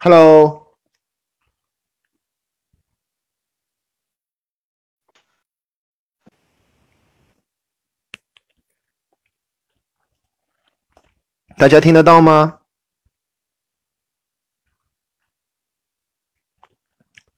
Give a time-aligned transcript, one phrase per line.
[0.00, 0.76] Hello，
[11.56, 12.60] 大家听得到吗？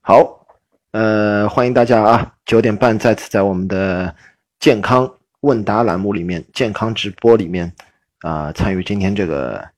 [0.02, 0.46] 好，
[0.90, 2.36] 呃，欢迎大家啊！
[2.44, 4.14] 九点半再次在我们的
[4.58, 7.74] 健康问答栏目里面、健康直播里面
[8.20, 9.70] 啊，参与今天这个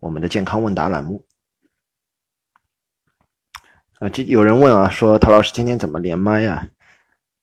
[0.00, 1.24] 我们的健康问答栏目。
[4.02, 6.68] 啊，这有人问啊，说陶老师今天怎么连麦呀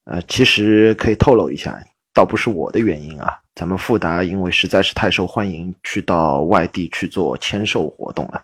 [0.04, 0.16] 啊？
[0.16, 1.82] 呃，其实可以透露一下，
[2.14, 8.44] 倒不是我的原因啊，咱们富达因为实在是太受欢迎，去到外地去做签售活动了，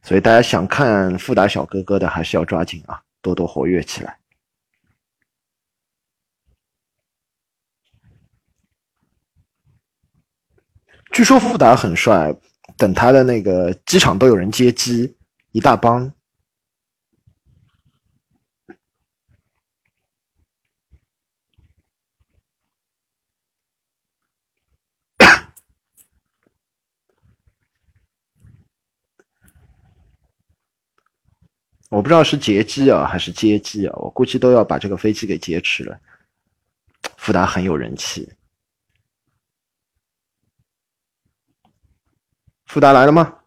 [0.00, 4.16] 所以大家想看富达小哥哥的，还是要抓紧啊，多多活跃起来。
[11.10, 12.32] 据说富达很帅，
[12.76, 15.12] 等他的那个机场都有人接机。
[15.52, 16.12] 一大帮，
[31.90, 35.98] 我不知道是劫机啊还是接机啊，我估计都要把这个飞机给劫持了。
[37.16, 38.30] 富达很有人气，
[42.66, 43.37] 富达来了吗？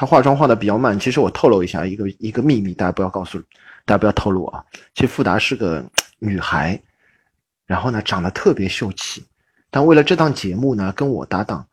[0.00, 3.38] 她化妆化的比较慢，其实我透露一下一个一个秘密，大家不要告诉，
[3.84, 4.64] 大家不要透露啊。
[4.94, 5.84] 其实富达是个
[6.18, 6.80] 女孩，
[7.66, 9.22] 然后呢长得特别秀气，
[9.70, 11.66] 但为了这档节目呢跟我搭档，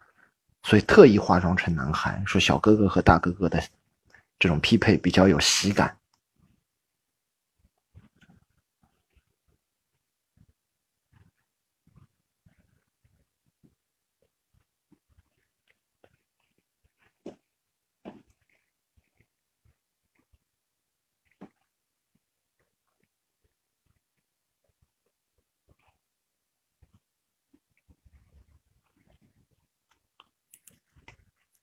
[0.64, 3.64] 所以特意化妆成男孩，说小哥哥和大哥哥的
[4.38, 5.96] 这种匹配比较有喜感。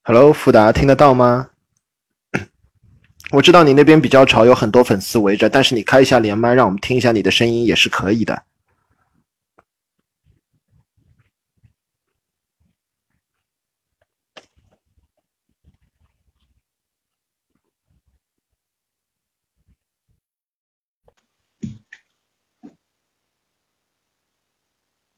[0.06, 1.48] Hello，富达听得到吗？
[3.30, 8.44] 我知道你那边比较吵，有很多粉丝围着，但是你开一下连麦，让我们听一下你的声音也是可以的。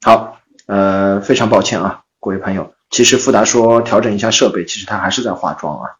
[0.03, 2.76] 好，呃，非常抱歉啊，各位朋友。
[2.91, 5.91] 其实富达说调整一下设备，其实他还是在化妆啊。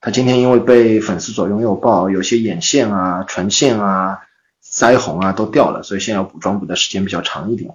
[0.00, 4.20] 他今天因为被粉丝左拥右抱，有些眼线啊、唇线啊、
[4.62, 7.74] 腮红啊都掉了，所以现在要补妆补的时间比较长一点。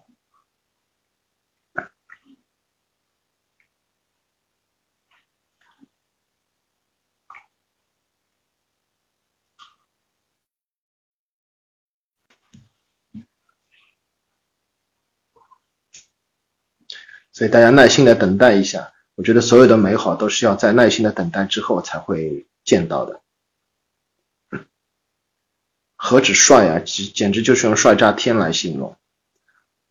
[17.40, 23.22] 所以大家耐心的等待一下，我觉得所有的美好都是要在耐心的等待之后才会见到的。
[25.96, 28.94] 何止帅啊，简简直就是用帅炸天来形容。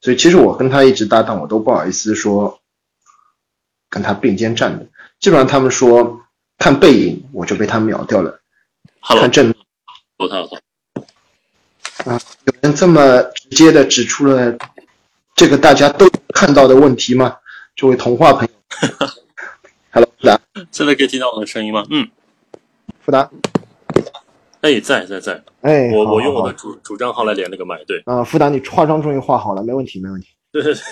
[0.03, 2.61] 所以其实我跟他一直搭档，我都不好意思说
[3.89, 4.87] 跟他并肩站的。
[5.19, 6.21] 基本上他们说
[6.59, 8.39] 看背影，我就被他秒掉了。
[9.01, 9.55] 看正，
[10.19, 10.39] 我看
[12.05, 14.55] 啊，有人这么直接的指出了。
[15.39, 16.05] 这个大家都
[16.35, 17.37] 看到的问题吗？
[17.77, 18.49] 这位童话朋友，
[19.93, 20.37] Hello，富达，
[20.73, 21.87] 现在可以听到我的声音吗？
[21.91, 22.09] 嗯，
[22.99, 23.31] 富达，
[24.63, 30.27] 哎，在在在，哎，我我用我的主主账号来连那个麦，对，啊，富达，你化妆终于化好了，没问题，没问题。
[30.51, 30.83] 对对对，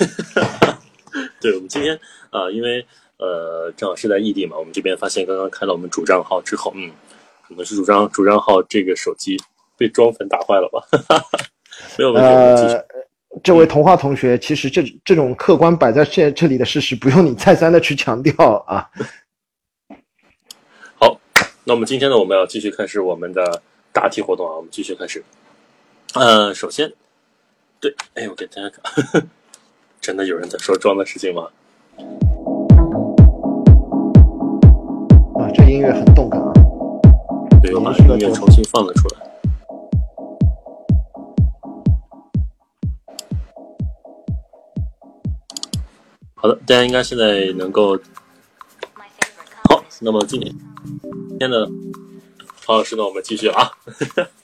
[1.41, 1.99] 对 我们今天
[2.31, 2.87] 啊，因为
[3.19, 6.89] 呃，正好是在异地嘛，我们这边发现刚刚开了我们主账号之后，嗯，
[7.49, 9.37] 可能是主账主账号这个手机
[9.77, 10.87] 被妆粉打坏了吧？
[11.99, 12.79] 没有问题，继续。
[13.43, 18.35] 这位童话同学，其实这这种客观摆在这这里的事实，不用你再三的去强调
[18.67, 18.89] 啊。
[20.99, 21.21] 好，
[21.65, 23.63] 那我们今天呢，我们要继续开始我们的
[23.93, 25.23] 答题活动啊，我们继续开始。
[26.15, 26.91] 呃，首先，
[27.79, 29.29] 对，哎，我给大家看，
[30.01, 31.49] 真的有人在说装的事情吗？
[35.39, 36.53] 啊，这音乐很动感啊。
[37.63, 39.26] 对，我把音乐重新放了出来。
[46.47, 47.99] 好的，大家应该现在能够
[49.69, 49.83] 好。
[50.01, 50.55] 那么今天
[51.11, 51.69] 今天的
[52.65, 53.69] 黄老师呢，我们继续啊。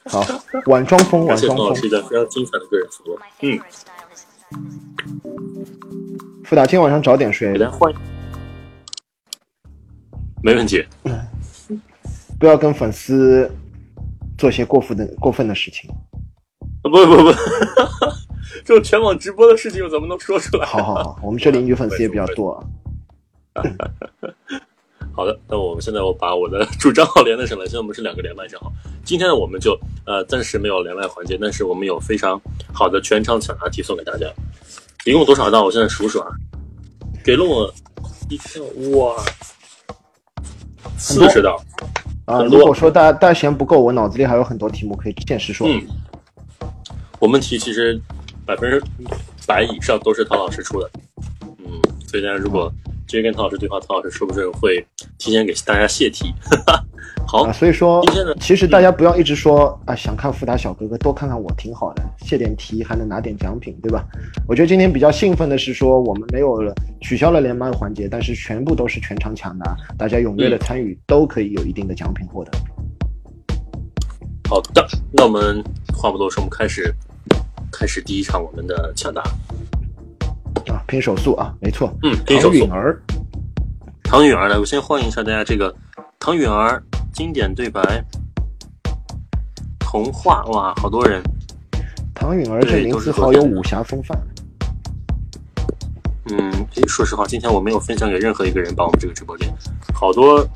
[0.06, 0.20] 好，
[0.66, 1.68] 晚装风，晚装风。
[1.68, 3.16] 老师一个非常精彩的个人直播。
[3.42, 3.56] 嗯。
[6.42, 7.94] 富达今天晚上早点睡给，大家换，
[10.42, 10.84] 没问题。
[12.36, 13.48] 不要跟粉丝
[14.36, 15.88] 做些过分的过分的事情。
[16.82, 17.32] 不不不，
[18.64, 20.66] 这种全网直播的事情我怎么能说出来？
[20.66, 22.52] 好好好，我们这里女粉丝也比较多
[23.52, 23.62] 啊。
[25.14, 28.72] 好的，那我们现在我把我的 主账号连了上来，现在我们是两个连麦账号。
[29.04, 32.40] 今天呢，我们就呃暂时没有连麦环节，但是我们有非常
[32.72, 34.26] 好的全场抢答题送给大家。
[35.04, 35.64] 一共多少道？
[35.64, 36.30] 我现在数数啊，
[37.22, 37.70] 给了我
[38.30, 38.62] 一票
[38.96, 39.22] 哇，
[40.96, 41.62] 四十道。
[42.24, 45.68] 啊，如果说大家大家嫌不够，我脑子里还有很多题目可以现实说。
[45.68, 45.82] 嗯，
[47.18, 48.00] 我们题其实
[48.46, 48.82] 百分之
[49.46, 50.90] 百以上都是唐老师出的，
[51.64, 52.72] 嗯，所以大家如果
[53.06, 54.84] 直接跟唐老师对话，唐老师说不准会
[55.18, 56.32] 提前给大家泄题。
[57.26, 64.04] 好啊，，所以说今天呢，其实大家不要一直说啊，想看富达小哥哥，多看看我挺好的，泄点题还能拿点奖品，对吧？
[64.46, 72.50] 我觉得今天比较兴奋的是说，我们没有了取消了连麦环节，但是全部都是全场抢答，大家踊跃的参与，都可以有一定的奖品获得。
[74.48, 75.62] 好的，那我们
[75.94, 76.92] 话不多说，我们开始
[77.72, 79.22] 开始第一场我们的抢答。
[80.68, 81.92] 啊，拼手速啊，没错。
[82.02, 82.72] 嗯，拼手速唐允。
[82.72, 83.02] 儿，
[84.04, 85.42] 唐允儿来，我先欢迎一下大家。
[85.42, 85.74] 这个
[86.20, 86.80] 唐允儿
[87.12, 88.04] 经典对白，
[89.80, 91.22] 童话哇，好多人。
[92.14, 94.16] 唐允儿这对名字好有武侠风范。
[96.30, 96.52] 嗯，
[96.86, 99.52] 说实话，今天我没有分享给任何一个人，把我们这个直播间，
[99.92, 100.46] 好多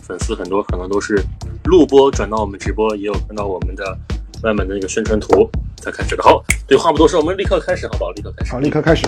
[0.00, 1.20] 粉丝很多可能都是
[1.64, 3.98] 录播转到我们直播，也有看到我们的
[4.44, 6.22] 外面的那个宣传图才开始的。
[6.22, 8.10] 好，对，话不多说，我们立刻开始，好不好？
[8.12, 8.52] 立刻开始。
[8.52, 9.06] 好，立刻开始。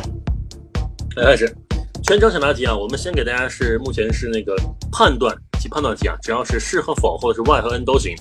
[1.17, 1.55] 来开始，
[2.03, 2.75] 全程抢答题啊！
[2.75, 4.57] 我们先给大家是目前是那个
[4.91, 8.17] 判断及判断题啊，只要是是和否或者是 y 和 n 都行，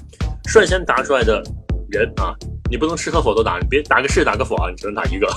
[0.53, 1.42] 率先答出来的
[1.89, 2.36] 人啊，
[2.69, 5.27] 你不能是和否都答，你别答个是答个否啊，你只能答一个。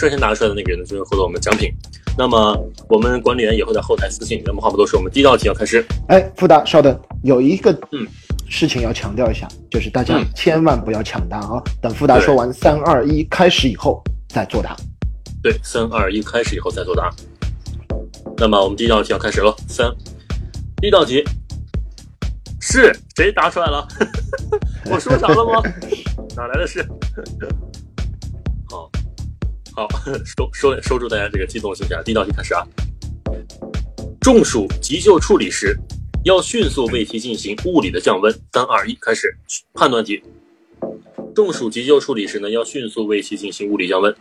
[0.00, 1.72] 率先答出来的那个人呢，就会获得我们奖品。
[2.16, 2.56] 那么
[2.88, 4.40] 我们管理员也会在后台私信。
[4.44, 5.84] 那么话不多说，我们第一道题要开始。
[6.06, 8.06] 哎，富达，稍等，有一个嗯
[8.48, 11.62] 事情要强调一下，就是大家嗯千万不要抢答啊！
[11.80, 14.74] 等富达说完三二一开始以后再作答。
[15.42, 17.14] 对，三二一，开始以后再作答。
[18.36, 19.88] 那么我们第一道题要开始了，三，
[20.80, 21.22] 第一道题
[22.60, 23.86] 是谁答出来了？
[24.90, 25.62] 我说啥了吗？
[26.34, 26.82] 哪来的是？
[28.70, 28.90] 好，
[29.74, 29.88] 好，
[30.24, 32.02] 收收收住大家这个激动心情啊！
[32.02, 32.66] 第一道题开始啊。
[34.20, 35.78] 中暑急救处理时，
[36.24, 38.32] 要迅速为其进行物理的降温。
[38.52, 39.36] 三二一，开始
[39.72, 40.22] 判断题。
[41.34, 44.14] 中暑急救处理时呢，要迅速为其进行物理降温。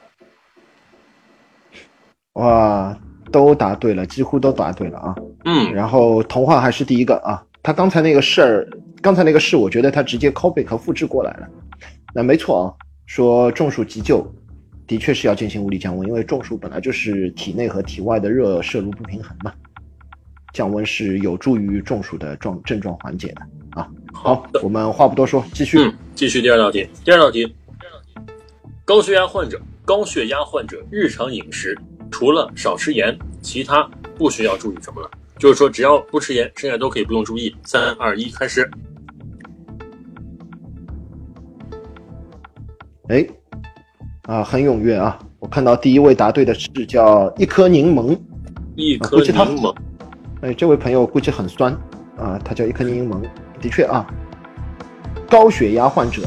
[2.33, 2.97] 哇，
[3.31, 5.15] 都答对了，几乎都答对了啊！
[5.45, 8.67] 嗯，然后童话还是第一个啊，他刚才那个事儿，
[9.01, 11.47] 刚才那个事，我觉得他直接 copy 和复制过来了。
[12.13, 12.65] 那没错啊，
[13.07, 14.25] 说中暑急救
[14.85, 19.51] 的确是要进行物理降温，因为中暑本来就是体内和体外的热摄入不平衡嘛，
[20.57, 23.87] 降温是有助于中暑的状症状缓解的啊。
[24.11, 25.77] 好的，我们话不多说，继续。
[25.77, 26.89] 嗯，继续第二道题。
[27.05, 27.55] 第二道题，
[28.83, 31.77] 高血压患者，高血压患者日常饮食
[32.09, 33.87] 除了少吃盐，其他
[34.17, 35.11] 不需要注意什么了？
[35.37, 37.55] 就是说，只要不吃盐，剩下都可以不用注意。
[37.63, 38.67] 三二一，开始。
[43.09, 43.27] 哎，
[44.23, 45.19] 啊，很踊跃啊！
[45.39, 48.19] 我看到第一位答对的是叫一颗柠檬，
[48.75, 49.75] 一颗柠檬，
[50.41, 51.73] 哎，这位朋友估计很酸
[52.17, 53.21] 啊，他叫一颗柠檬。
[53.59, 54.05] 的确啊，
[55.27, 56.21] 高血压患者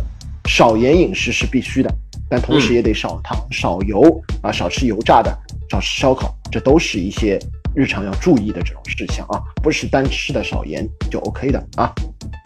[0.49, 1.89] 少盐饮食是必须的，
[2.29, 4.03] 但同时也得少糖、少油
[4.43, 5.33] 啊，少吃油炸的，
[5.71, 7.39] 少吃烧烤，这都是一些
[7.73, 11.93] 日常要注意的这种事项啊，不是单吃的少盐就 OK 的啊。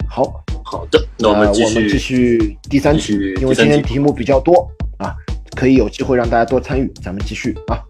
[0.07, 1.65] 好，好的，那我呃们继续。
[1.65, 4.69] 我们继续第三题，因为今天题目比较多
[4.99, 5.15] 啊，
[5.55, 7.81] 可以有机会让大家多参与，咱们继续啊。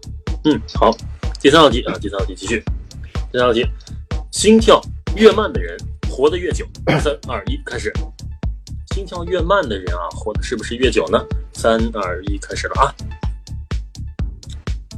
[0.44, 0.90] 嗯，好，
[1.38, 2.64] 第三道题啊，第三道题继续。
[3.32, 3.66] 第三道题，
[4.30, 4.80] 心跳
[5.16, 5.76] 越慢的人
[6.08, 6.64] 活得越久。
[7.00, 7.92] 三二一，开始。
[8.94, 11.18] 心跳越慢的人啊，活的是不是越久呢？
[11.52, 12.94] 三二一，开始了啊！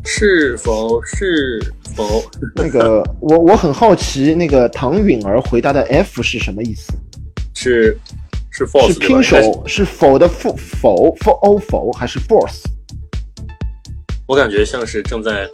[0.05, 1.61] 是否是
[1.97, 2.23] 否？
[2.55, 6.93] 那个，我我很好奇，那个唐允儿回答的 F 是什么意思？
[7.55, 7.99] 是
[8.51, 12.63] 是 false 是拼手是否的否否否 o 否还是 force
[14.27, 15.49] 我感觉像是正在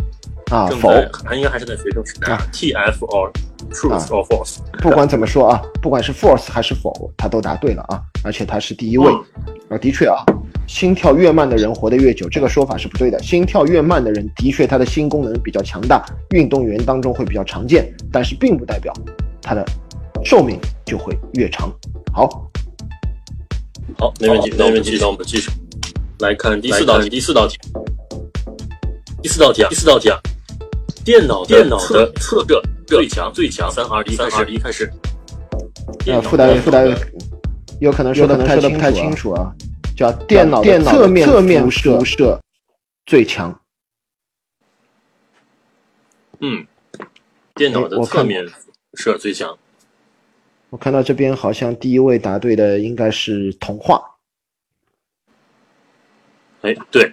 [0.51, 0.67] 啊？
[0.67, 3.31] 否，正在，还应该还是在学生时代啊，TF or
[3.71, 4.59] truth 啊 or false。
[4.83, 9.79] 不管怎么说啊，不管是 force 还是否，他都答对了啊，而且他是第一位嗯啊。
[9.79, 10.25] 的确啊，
[10.67, 13.19] 心跳越慢的人活得越久，这个说法是不对的。
[13.23, 18.93] 心跳越慢的人，的确他的心功能比较强大，运动员当中会比较常见，但是并不代表
[19.41, 19.65] 他的
[20.25, 21.73] 寿命就会越长。
[22.13, 22.29] 好，
[23.99, 24.99] 好，没问题，没问题。
[25.01, 25.51] 那我们继续
[26.21, 27.09] 来看第四道题。
[27.09, 27.59] 第四道题，
[29.23, 30.19] 第四道题啊，第四道题啊。
[31.05, 34.91] 电脑电脑的测热最强最强，三二一，三二一，开始。
[36.07, 36.81] 呃，复达复达
[37.79, 39.55] 有可能说的说的不太清楚啊，
[39.95, 42.41] 叫电脑电脑侧面侧面辐射
[43.05, 43.61] 最强。
[46.41, 46.67] 嗯，
[47.55, 49.59] 电脑的侧面辐射最强。
[50.71, 54.03] 我看到这边好像第一位答对的应该是童话。
[56.63, 57.13] 哎，对，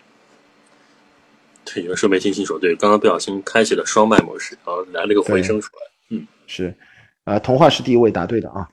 [1.73, 5.83] 对，有人说没听清楚，对，刚刚不小心开启了双麦模式，然后来了个回声出来。
[6.09, 6.75] 嗯，是，
[7.23, 8.67] 啊，童话是第一位答对的啊。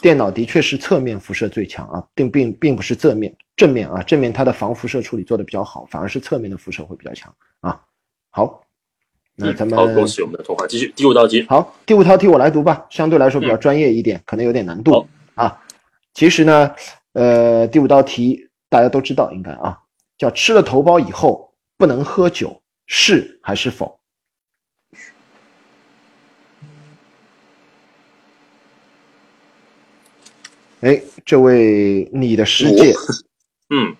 [0.00, 7.80] 电脑的确是侧面辐射最强啊，并并并不是正面，正面啊，正面它的防辐射处理做的比较好，反而是侧面的辐射会比较强啊。
[8.30, 8.64] 好，
[9.36, 11.46] 那咱们好，恭喜我们的童话继续第五道题。
[11.48, 15.56] 好，第五道题我来读吧，相对来说比较专业一点，可能有点难度啊。
[16.14, 16.74] 其实呢，
[17.12, 19.78] 呃，第五道题大家都知道应该啊，
[20.18, 21.51] 叫吃了头孢以后
[21.82, 23.98] 不能喝酒，是还是否？
[30.82, 32.94] 哎，这位你的世界，
[33.70, 33.96] 嗯，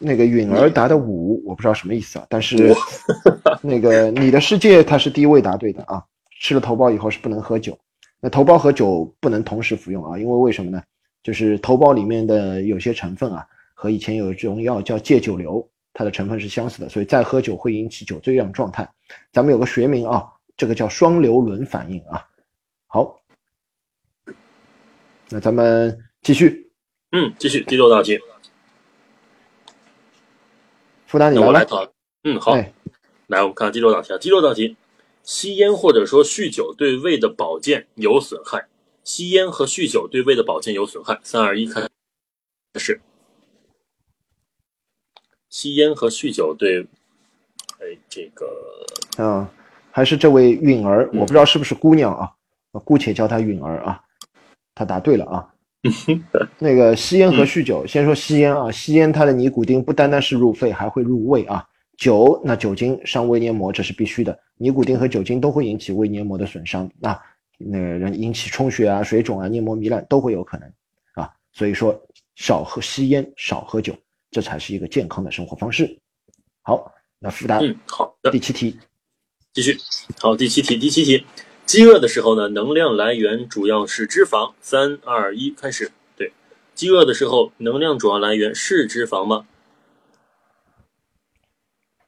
[0.00, 2.26] 那个允儿答的五，我不知道什么意思啊。
[2.28, 2.74] 但是
[3.62, 6.04] 那个你的世界，他是第一位答对的啊。
[6.40, 7.78] 吃了头孢以后是不能喝酒，
[8.18, 10.82] 那头孢和酒不能同时服用啊，因为为什么呢？
[11.22, 18.88] 就是头孢里面的有些成分啊，和以前有一种药叫戒酒流，它的成分是相似的，所以再喝酒会引起酒醉样状态。
[19.32, 20.24] 咱们有个学名啊，
[20.56, 22.26] 这个叫双硫仑反应啊。
[22.86, 23.16] 好。
[25.32, 26.72] 那咱们继续，
[27.12, 28.18] 嗯，继续第六道题。
[31.06, 31.86] 复旦，你来考。
[32.24, 32.56] 嗯，好，
[33.28, 34.18] 来，我们看第六道题啊。
[34.18, 34.76] 第六道题，
[35.22, 38.66] 吸烟或者说酗酒对胃的保健有损害。
[39.04, 41.20] 吸烟和酗酒对胃的保健有损害。
[41.22, 41.88] 三二一，开
[42.74, 43.00] 始。
[45.50, 46.80] 吸烟和酗酒对，
[47.80, 49.50] 哎，这个，啊，
[49.90, 52.32] 还是这位允儿，我不知道是不是姑娘啊，
[52.84, 54.00] 姑且叫她允儿啊。
[54.72, 55.46] 她答对了啊，
[56.58, 61.66] 那个吸烟和酗酒，先说吸烟啊，吸烟它的尼古丁不单单是入肺，还会入胃啊。
[61.98, 64.38] 酒那酒精伤胃黏膜，这是必须的。
[64.56, 67.20] 尼古丁和酒精都会引起胃黏膜的损伤啊，
[67.58, 70.72] 那个人引起充血啊、水肿啊、黏膜糜烂都会有可能
[71.14, 71.30] 啊。
[71.52, 72.00] 所以说
[72.36, 73.94] 少喝吸烟，少喝酒，
[74.30, 75.98] 这才是一个健康的生活方式。
[76.62, 78.78] 好，那复答，嗯，好的，第七题，
[79.52, 79.76] 继续，
[80.18, 81.24] 好，第七题，第七题。
[81.66, 84.52] 饥饿的时候呢，能量来源主要是脂肪。
[84.60, 85.90] 三二一，开始。
[86.16, 86.32] 对，
[86.74, 89.46] 饥饿的时候，能量主要来源是脂肪吗？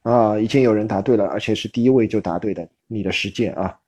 [0.01, 2.67] 啊，已经有人答对了，而且是第一位就答对的。
[2.87, 3.79] 你的实践啊，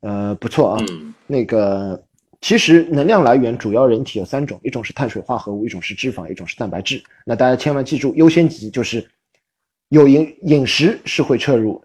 [0.00, 0.84] 呃，不错啊。
[0.90, 1.14] 嗯。
[1.26, 2.05] 那个，
[2.46, 7.02] 其实能量来源主要人体有三种，一种是碳水化合物，一种是脂肪，一种是蛋白质。
[7.24, 9.04] 那大家千万记住，优先级就是
[9.88, 11.84] 有饮饮食是会摄入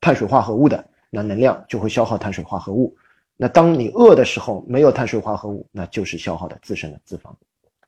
[0.00, 0.84] 碳水化合物的。
[1.10, 2.92] 那能量就会消耗碳水化合物，
[3.36, 7.32] 那当你饿的时候没有碳水化合物，那就是消耗的自身的脂肪，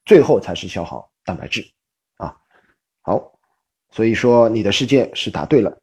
[0.05, 1.67] 最后才是消耗蛋白质，
[2.19, 2.37] 啊，
[3.03, 3.33] 好，
[3.91, 5.77] 所以说你的世界是答对了，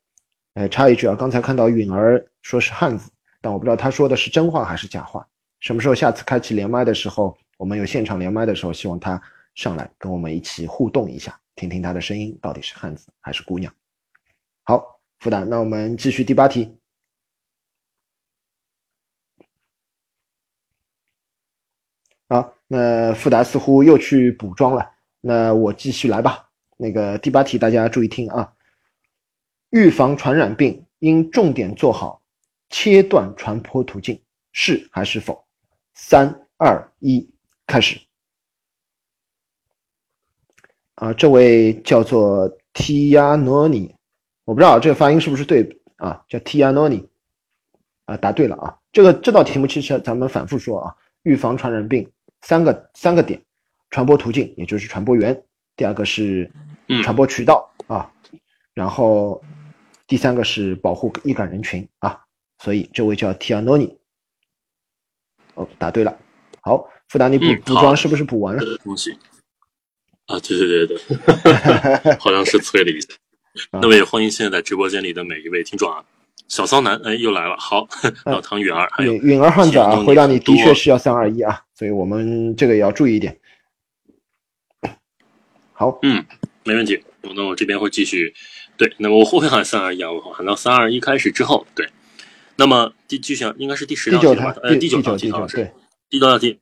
[0.54, 3.12] 哎，插一句啊，刚才看到允儿说是汉子，
[3.42, 5.28] 但我不知道他说的是真话还是假话，
[5.64, 9.20] 什么时候下次开启连麦的时候，我们有现场连麦的时候，希望他
[9.56, 13.74] 上来跟我们一起互动一下，听听他的声音到底是汉子还是姑娘。
[14.64, 16.78] 好，复旦，那我们继续第八题。
[22.28, 24.92] 好，那富达似乎又去补妆了。
[25.22, 26.50] 那我继续来吧。
[26.76, 28.54] 那个第八题，大家注意听啊。
[29.70, 32.22] 预防传染病应重点做好
[32.70, 35.42] 切断传播途径，是还是否？
[35.94, 37.30] 三二一，
[37.68, 38.00] 开始。
[40.96, 43.94] 啊，这位叫做 Tianoni，
[44.46, 46.24] 我不知道这个发音是不是对啊？
[46.28, 47.08] 叫 Tianoni，
[48.06, 48.78] 啊，答对了啊。
[48.92, 52.10] 这个这道题目其实咱们反复说啊，预防传染病。
[52.42, 53.42] 三个三个点，
[53.90, 55.44] 传播途径也就是传播源，
[55.78, 56.52] 第二个是
[57.02, 58.12] 传播渠道啊，
[58.74, 59.42] 然后
[60.08, 62.22] 第三个是保护易感人群啊，
[62.60, 63.98] 所以这位叫 Tianoni，
[65.56, 66.18] 哦，答对了，
[66.62, 68.62] 好，富达你补补妆是不是补完了？
[68.84, 69.12] 恭喜
[70.28, 73.08] 啊，对对对对， 好像是催了一下，
[73.82, 76.04] 那么也欢迎现在在直播间里的每一位听众啊。
[76.50, 77.56] 小骚男，哎，又来了。
[77.58, 77.88] 好，
[78.26, 83.36] 老唐允儿，还有允儿汉子啊，回答你的确是要三二一啊，所以我们这个也要注意一点。
[85.72, 86.24] 好，嗯，
[86.64, 87.02] 没问题。
[87.22, 88.34] 那我这边会继续。
[88.78, 91.88] 对，那么我会喊三二一啊，我喊到三二一开始之后，对。
[92.56, 94.56] 那么第继续应该是第十道题吧？
[94.62, 95.74] 呃，第九道题好像是。
[96.10, 96.60] 第九道题，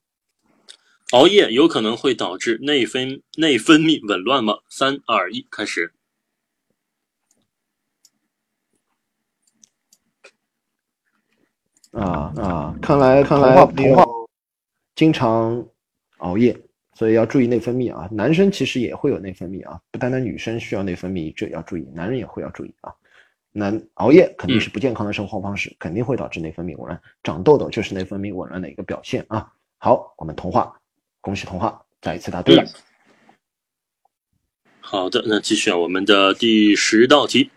[1.11, 4.59] 熬夜有可能会导致内分内分泌紊乱吗？
[4.69, 5.93] 三二一开始。
[11.91, 14.05] 啊，看来看来童话
[14.95, 15.67] 经常
[16.19, 16.57] 熬夜，
[16.93, 18.07] 所以要注意内分泌啊。
[18.13, 22.93] 男生其实也会有内分泌啊，不单单女生需要内分泌，这要注意，男人也会要注意啊。
[23.51, 29.51] 那熬夜肯定是不健康的生活方式，肯定会导致内分泌紊乱，长痘痘就是内分泌紊乱的一个表现啊。
[29.77, 30.79] 好，我们童话，
[31.19, 32.63] 恭喜童话再一次答对了。
[34.79, 37.49] 好的，那继续啊，我们的第十道题：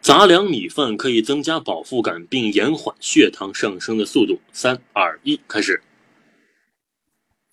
[0.00, 4.40] 杂粮米饭可以增加饱腹感，并延缓血糖上升的速度。
[4.52, 5.82] 三二一，开始。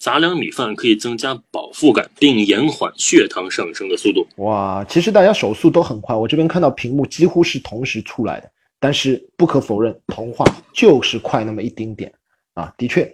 [0.03, 4.27] 杂粮米饭可以增加饱腹感，并延缓血糖上升的速度。
[4.43, 8.51] 哇，其实大家手速都很快，我这边看到屏幕几乎是同时出来的。
[8.81, 10.43] 但是不可否认，童话
[10.73, 12.13] 就是快那么一丁点
[12.53, 12.73] 啊。
[12.77, 13.09] 的确，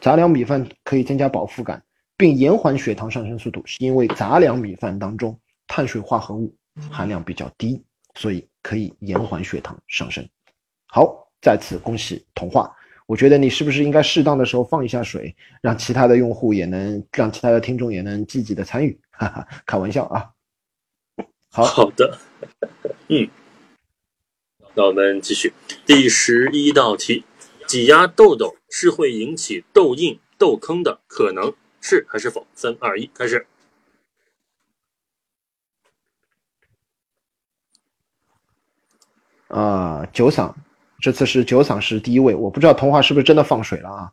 [0.00, 1.84] 杂粮米饭可以增加饱腹感，
[2.16, 6.50] 并延缓血糖上升速度，是因为杂粮米饭当中碳水化合物
[6.90, 10.26] 含量比较低，所以可以延缓血糖上升。
[10.86, 12.74] 好，再次恭喜童话。
[13.10, 20.30] 我觉得你是不是应该适当的时候放一下水，让其他的用户也能，让其他的听众也能积极的参与，哈哈，开玩笑啊。
[21.50, 22.16] 好好的，
[23.08, 23.28] 嗯，
[24.74, 25.52] 那我们继续
[25.84, 27.24] 第十一道题：
[27.66, 32.46] 挤压痘痘是会引起痘印、痘坑的，可能是还是否？
[32.54, 33.44] 三二一，开始。
[39.48, 40.54] 啊，酒嗓。
[41.00, 44.12] 这次是酒嗓是第一位，我不知道童话是不是真的放水了啊？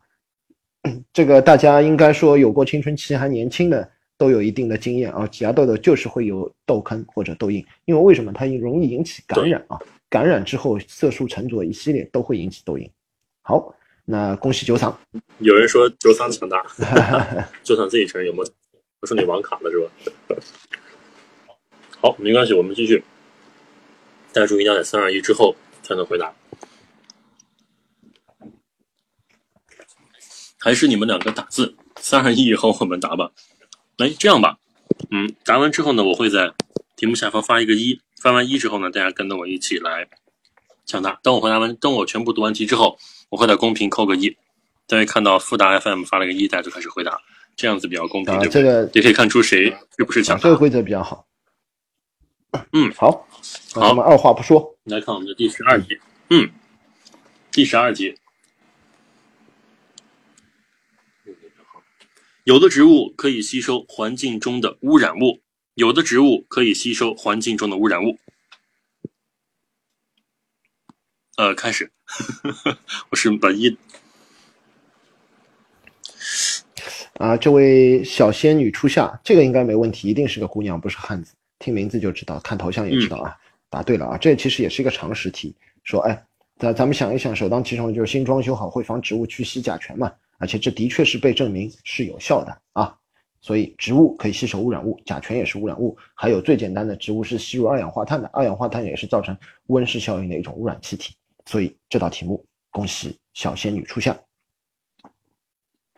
[1.12, 9.78] 这个大家应该说有过青春期还年轻的都有一定的经验啊，挤压痘痘就是会有痘坑或者痘印，因为为什么它容易引起感染啊？
[10.08, 12.90] 感染之后色素沉着一系列都会引起痘印。
[13.42, 13.74] 好，
[14.04, 14.94] 那恭喜酒嗓。
[15.38, 16.64] 有人说酒嗓强大，
[17.62, 18.48] 九嗓自己承认有没有？
[19.00, 20.36] 我说你网卡了是吧？
[22.00, 23.02] 好，没关系，我们继续。
[24.32, 26.32] 大家注意要在三二一之后才能回答。
[30.58, 33.30] 还是你们两个打字，三二一以后我们答吧。
[33.96, 34.58] 来，这样吧，
[35.10, 36.52] 嗯，答完之后呢，我会在
[36.96, 40.08] 题目下方发一个一，发完一之后呢，大家跟着我一起来
[40.84, 41.18] 抢答。
[41.22, 42.98] 等我回答完，等我全部读完题之后，
[43.30, 44.36] 我会在公屏扣个一。
[44.86, 47.20] 大家看到富达 FM 发了个一，大家就开始回答，
[47.56, 48.34] 这样子比较公平。
[48.34, 49.66] 啊，这个也可以看出谁
[49.96, 50.42] 是不是抢答。
[50.42, 51.26] 这个规则比较好。
[52.72, 53.26] 嗯，好，
[53.74, 55.98] 好，我们二话不说来看我们的第十二题。
[56.30, 56.48] 嗯，
[57.52, 58.14] 第十二题。
[62.48, 65.42] 有的植物可以吸收环境中的污染物，
[65.74, 68.18] 有的植物可以吸收环境中的污染物。
[71.36, 71.92] 呃，开始，
[73.12, 73.76] 我是本一
[77.18, 83.36] 啊，这位小仙女初夏，这个应该没问题，一定是个姑娘，不是汉子，听名字就知道，看头像也知道啊。
[83.68, 90.10] 答对了啊，这其实也是一个常识题，说哎，咱咱们想一想，首当其冲的就是新装修好会防植物去吸甲醛嘛。
[90.38, 92.94] 而且这的确是被证明是有效的啊，
[93.40, 95.96] 所以植物可以吸收污染物，甲醛也是污染物。
[96.14, 101.14] 还有最简单的，植物是吸入二氧化碳的，二氧化碳也是造成温室效应的一种污染气体。
[101.46, 104.18] 所以这道题目，恭喜小仙女出现。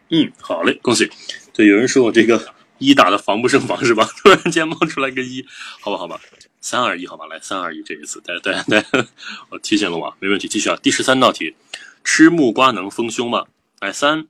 [0.09, 1.09] 嗯，好嘞，恭喜。
[1.53, 2.41] 对，有人说我这个
[2.79, 4.09] 一打的防不胜防是吧？
[4.19, 5.45] 突然间冒出来个一，
[5.81, 6.21] 好吧，好吧，
[6.61, 8.83] 三二一，好吧，来三二一，这一次，对对对，
[9.51, 10.77] 我提醒了我，没问题，继续啊。
[10.83, 11.55] 第十三道题，
[12.03, 13.45] 吃木瓜能丰胸吗？
[13.81, 14.27] 来，三、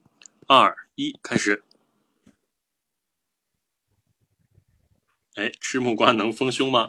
[0.46, 1.60] 二、一，开始。
[5.34, 6.88] 哎，吃木瓜能丰胸吗？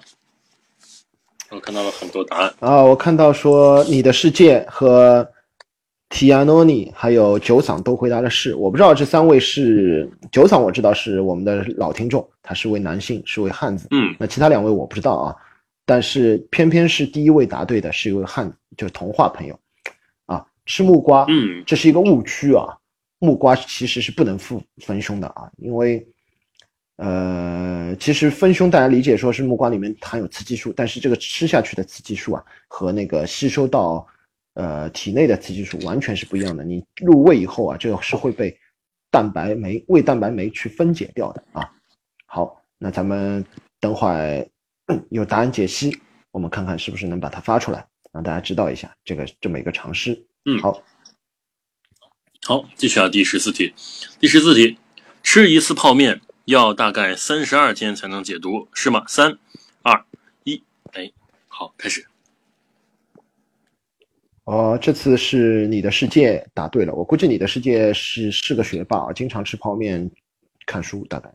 [1.50, 2.84] 我看到了很多答案啊！
[2.84, 5.28] 我看到说你的世界和
[6.10, 13.88] 提亚诺尼还有九嗓都回答的是，我不知道这三位是九嗓，我知道是我们的老听众，他是位男性，是位汉子。
[13.90, 15.36] 嗯，那其他两位我不知道啊，
[15.84, 19.60] 但是偏偏是第一位答对的是一位汉，就是童话朋友。
[20.72, 22.66] 吃木瓜，嗯，这是一个误区啊。
[23.20, 26.08] 木瓜其实是不能分分胸的啊，因为，
[26.96, 34.08] 呃，其实分胸大家理解说是木瓜里面含有雌激素，但是这个吃下去的雌激素啊，和那个吸收到
[34.54, 36.64] 呃体内的雌激素完全是不一样的。
[36.64, 38.58] 你入胃以后啊，这个是会被
[39.12, 41.70] 蛋白酶、胃蛋白酶去分解掉的啊。
[42.26, 43.46] 好，那咱们
[43.82, 44.48] 等会儿
[45.10, 45.96] 有答案解析，
[46.32, 50.20] 我们看看是不是能把它发出来，让大家知道一下这个这么一个常识。
[50.44, 50.82] 嗯，好，
[52.48, 53.72] 好，继续啊，第十四题，
[54.20, 54.76] 第十四题，
[55.22, 59.06] 吃一次泡面要大概三十二天才能解毒，是吗？
[59.08, 59.38] 三、
[59.84, 60.04] 二、
[60.44, 61.12] 一，哎，
[61.48, 62.08] 好，开始。
[64.46, 70.10] 哦，这次是你的世界答对了，我估计你的世界是是个学霸，经常吃泡面、
[70.66, 71.32] 看书，大概。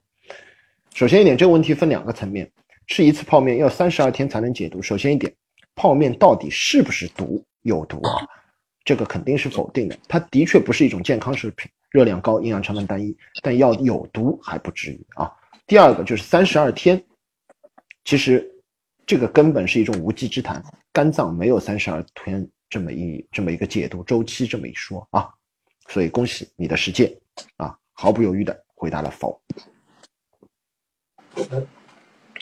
[0.95, 2.51] 首先一点，这个问题分两个层面，
[2.89, 4.83] 吃一次泡面要三十二天才能解毒。
[4.83, 5.33] 首先一点，
[5.77, 7.45] 泡面到底是不是毒？
[7.63, 8.27] 有毒啊？
[8.87, 9.99] 这个肯定是否定的。
[10.09, 15.31] 它的确不是一种健康食品，热量高，营养成分单一，但要有毒还不至于啊。
[15.67, 17.05] 第二个就是三十二天，
[18.05, 18.49] 其实
[19.05, 25.29] 这个根本是一种无稽之谈，肝脏没有三十二天这么一这么一个解毒周期这么一说啊。
[25.89, 27.13] 所以恭喜你的实践
[27.57, 29.41] 啊，毫不犹豫的回答了否。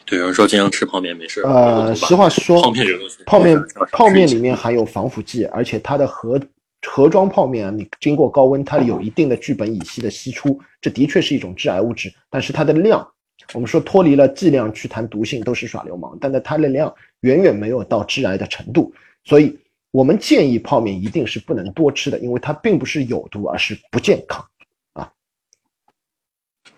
[0.07, 1.40] 对，有人说经常吃泡面没事。
[1.43, 6.40] 呃，实话实说，泡面这个东西，泡面泡面里面含有防腐剂，而且它的盒
[6.87, 12.12] 盒装泡面啊，你经过高温，它有一定的聚苯乙烯的析出，这的确是一种致癌物质。
[12.29, 13.07] 但是它的量，
[13.55, 18.93] 我们说脱离了剂量去谈毒性都是耍流氓，但是它的量远远没有到致癌的程度，
[19.25, 19.59] 所以
[19.90, 24.45] 我们建议泡面一定是不能多吃的，因为它并不是有毒，而是不健康。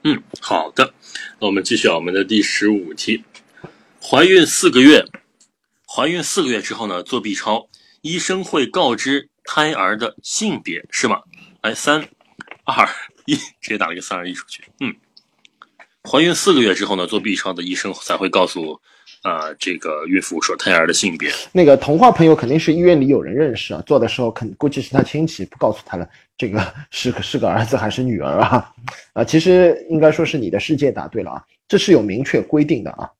[0.02, 0.94] 嗯，好的，
[1.40, 3.24] 那我们继续啊，我们的第十五题，
[4.00, 5.04] 怀孕四个月，
[5.86, 7.68] 怀孕四个月之后呢，做 B 超，
[8.02, 11.22] 医生会告知胎儿的性别是吗？
[11.62, 12.08] 来，三、
[12.64, 12.88] 二、
[13.24, 14.64] 一，直接打了一个三二一出去。
[14.80, 14.94] 嗯，
[16.02, 18.80] 怀孕四个月之后呢，做 B 超的医生才会告诉。
[19.26, 26.08] 啊，这个岳父说胎儿的性别，那个童话朋友肯定是医院里有人认识啊，做的时候肯估计是他亲戚不告诉他了，
[26.38, 28.72] 这个是个是个儿子还是女儿啊？
[29.14, 33.10] 啊，其实应该说是你的世界答对了啊，这是有明确规定的啊，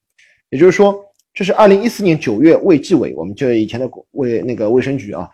[0.49, 0.97] 也就是说，
[1.33, 5.29] 这是二零一四年九月卫计委，我们就以前的卫那个卫生局啊。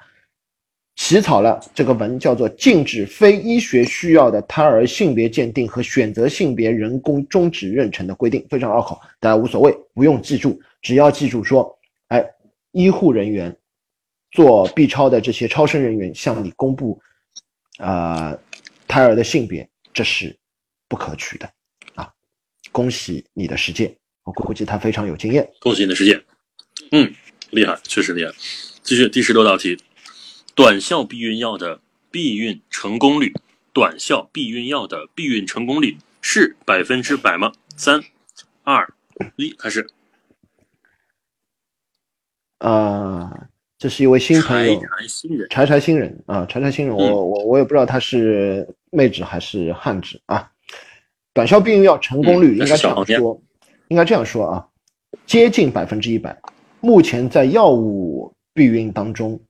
[1.03, 12.25] 起草了这个文，叫做《禁止非医学需要的胎儿性别鉴定和选择性别人工终止妊娠的规定》，非常拗口，大家无所谓，不用记住，只要记住说，哎，
[12.71, 13.53] 医护人员
[14.31, 16.97] 做 B 超的这些超声人员向你公布，
[17.79, 18.39] 呃，
[18.87, 20.33] 胎儿的性别，这是
[20.87, 21.51] 不可取的
[21.95, 22.09] 啊！
[22.71, 25.45] 恭喜你的实践，我估计他非常有经验。
[25.59, 26.23] 恭喜你的实践，
[26.91, 27.13] 嗯，
[27.49, 28.31] 厉害，确实厉害。
[28.81, 29.77] 继续第十六道题。
[30.55, 31.79] 短效避孕药的
[32.11, 33.33] 避孕成功率，
[33.73, 37.51] 短效避孕药的避孕成功率是百分之百吗？
[37.75, 37.99] 三、
[38.61, 38.93] 二、
[39.35, 39.89] 一，开始。
[42.59, 43.47] 啊，
[43.79, 50.51] 这是一位新朋友，柴柴新人，柴柴新人啊，柴柴新人，我我我也不知道他是妹纸还是汉纸啊。
[51.33, 53.41] 短效避孕药成功率应该这样说，
[53.87, 54.67] 应该这样说啊，
[55.25, 56.39] 接近百分之一百。
[56.79, 59.41] 目前在药物避孕当中。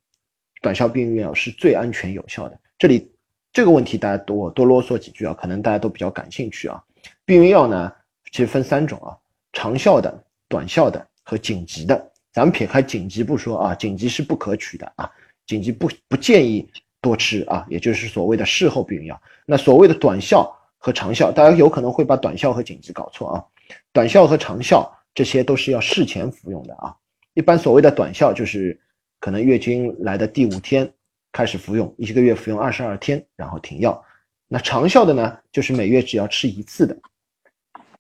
[0.64, 2.58] 短效避孕药是最安全有效的。
[2.80, 3.12] 这里
[3.52, 6.82] 这个问题大家多多啰嗦几句啊，可能大家都比较感兴趣啊。
[7.26, 7.92] 避孕药呢，
[8.32, 9.12] 其实分三种啊，
[9.52, 12.12] 长效的、短效的和紧急的。
[12.32, 15.12] 咱们撇开紧急不说啊，紧急是不可取的啊，
[15.46, 16.66] 紧急不不建议
[17.02, 19.22] 多吃啊，也就是所谓的事后避孕药。
[19.46, 23.44] 那所谓的短效和长效，大家有可能会把短效和紧急搞错啊。
[23.92, 26.96] 短效和长效这些都是要事前服用的啊。
[27.34, 28.80] 一般所谓的短效就是。
[29.24, 30.94] 可能月经来的第五天
[31.32, 34.04] 开始服用，一个月服用二十二天，然后停药。
[34.50, 36.94] 那长效的呢，就是每月只要吃一次的。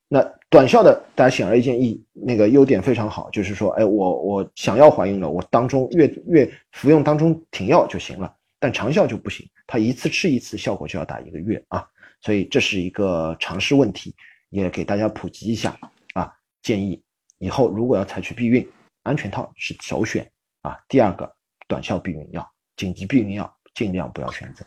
[0.09, 8.35] 那短效的，大家显而易见，一那个优点非常好，就是说，哎，我我想要怀孕了，我当中月月服用当中停药就行了。
[8.59, 11.87] 但长效就不行，它一次吃一次，效果就要打一个月啊。
[12.19, 14.13] 所以这是一个常识问题，
[14.49, 15.73] 也给大家普及一下
[16.15, 16.33] 啊。
[16.61, 17.01] 建议
[17.37, 18.67] 以后如果要采取避孕，
[19.03, 20.29] 安全套是首选。
[20.63, 21.35] 啊，第二个
[21.67, 24.65] 短效避孕药、紧急避孕药尽量不要选择。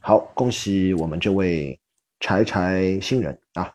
[0.00, 1.78] 好，恭喜我们这位
[2.20, 3.74] 柴柴新人啊。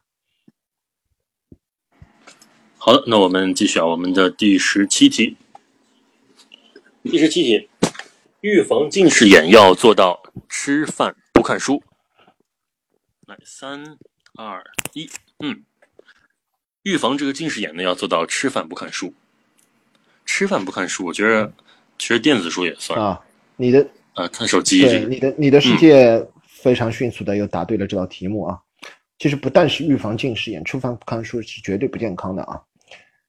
[2.77, 5.37] 好的，那我们继续啊，我们的第十七题。
[7.03, 7.69] 第十七题，
[8.41, 11.83] 预防近视眼要做到吃饭不看书。
[13.27, 13.99] 来，三
[14.35, 14.63] 二
[14.93, 15.07] 一，
[15.39, 15.63] 嗯，
[16.81, 19.13] 预防这个近视眼呢，要做到吃饭不看书。
[20.33, 21.51] 吃饭不看书，我觉得
[21.97, 23.19] 其实电子书也算啊。
[23.57, 24.81] 你的呃，看手机。
[24.81, 28.57] 对，你的你的世界非常迅速的又答对了这道题目啊。
[29.19, 32.61] 其实不但是预防近视眼，吃饭不看书是绝对不健康的啊。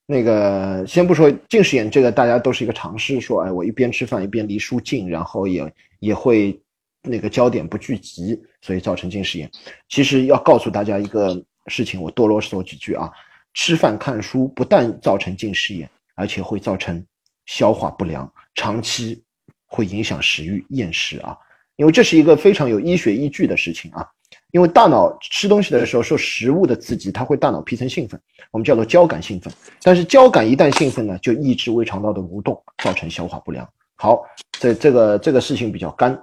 [0.06, 6.56] 那个先不说近视眼这个，大家都是一个常识，说哎，我一边吃饭一边离书近，然后也也会
[7.02, 9.50] 那个焦点不聚集，所以造成近视眼。
[9.88, 11.34] 其实要告诉大家一个
[11.66, 13.10] 事情，我多啰嗦几句啊。
[13.54, 15.90] 吃饭看书不但造成近视眼。
[16.14, 17.04] 而且会造成
[17.46, 19.22] 消化不良，长期
[19.66, 21.36] 会影响食欲、厌食啊。
[21.76, 24.06] 因为这是一个非常有医学依据的事情啊。
[24.50, 28.20] 因为大脑吃东西的时候受食物的刺激，它会大脑皮层兴奋，
[28.50, 29.52] 我们叫做交感兴奋。
[29.82, 33.66] 但是交感一旦兴奋呢，就抑制胃肠道的蠕动，造成消化不良。
[33.96, 34.22] 好，
[34.52, 36.18] 这这个这个事情比较干，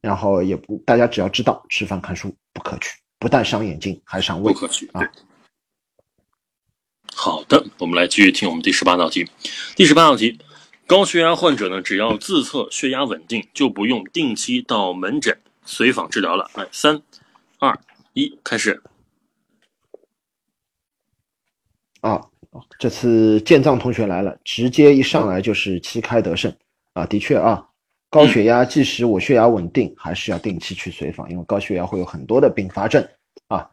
[0.00, 4.52] 然后也不大家只要知道，吃饭看书不可取，不但伤眼睛，还伤胃。
[4.52, 5.00] 不可取啊。
[7.20, 9.28] 好的，我们来继续听我们第十八道题。
[9.74, 10.38] 第十八道题：
[10.86, 16.48] 高血压患者呢，只要自测血压稳定，就不用定期到门诊随访治疗了。
[16.54, 17.02] 来，三、
[17.58, 17.76] 二、
[18.12, 18.80] 一，开始。
[22.02, 22.24] 啊，
[22.78, 26.54] 这次建藏同学来了，直接一上来就是旗开得胜
[26.92, 27.04] 啊！
[27.04, 27.66] 的确啊，
[28.10, 33.04] 高血压即使我血压稳定，还是要定期去随访，因为高血压会有很多的并发症
[33.48, 33.68] 啊，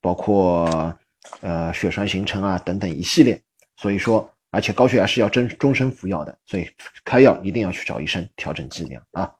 [0.00, 0.98] 包括
[1.40, 3.40] 呃血栓形成啊等等一系列。
[3.76, 6.68] 所以说，而且高血压是要终终身服药的，所以
[7.04, 9.30] 开药一定要去找医生调整剂量啊。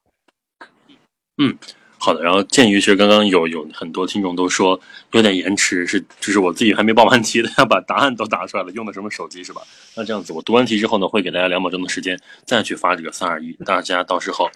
[1.39, 1.57] 嗯。
[2.01, 9.61] 好的，然后鉴于其实刚刚有有很多听众都说有点延迟，是就是我自己还没报完题的，要 把答案都答出来了，用的什么手机是吧？
[9.97, 14.49] 那这样子，我读完题之后呢，会给大家两秒钟的时间再去发这个三二一，大家到时候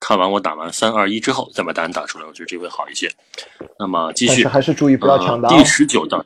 [0.00, 3.12] 看完我打完三二一之后再把答案打出来，我觉得这会好一些。
[3.78, 5.50] 那么继续，还是注意不要抢答。
[5.50, 6.24] 第十九道，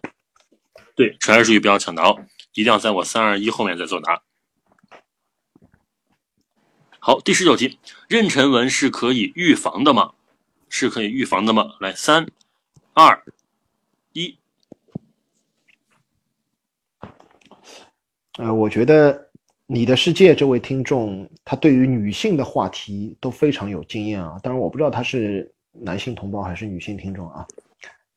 [0.95, 4.23] 对，还是注意不要抢答哦，一定要在我三二一后面再作答。
[6.99, 7.79] 好，第十九题，
[8.09, 10.13] 妊娠纹是可以预防的吗？
[10.69, 11.75] 是可以预防的吗？
[11.81, 12.27] 来，三、
[12.95, 13.23] 二、
[14.13, 14.39] 一。
[18.39, 19.31] 呃，我觉得
[19.67, 24.39] 你的世界这位听众，他对于女性的话题都非常有经验啊。
[24.43, 27.47] 当然，我不知道他是男性同胞还是女性听众啊。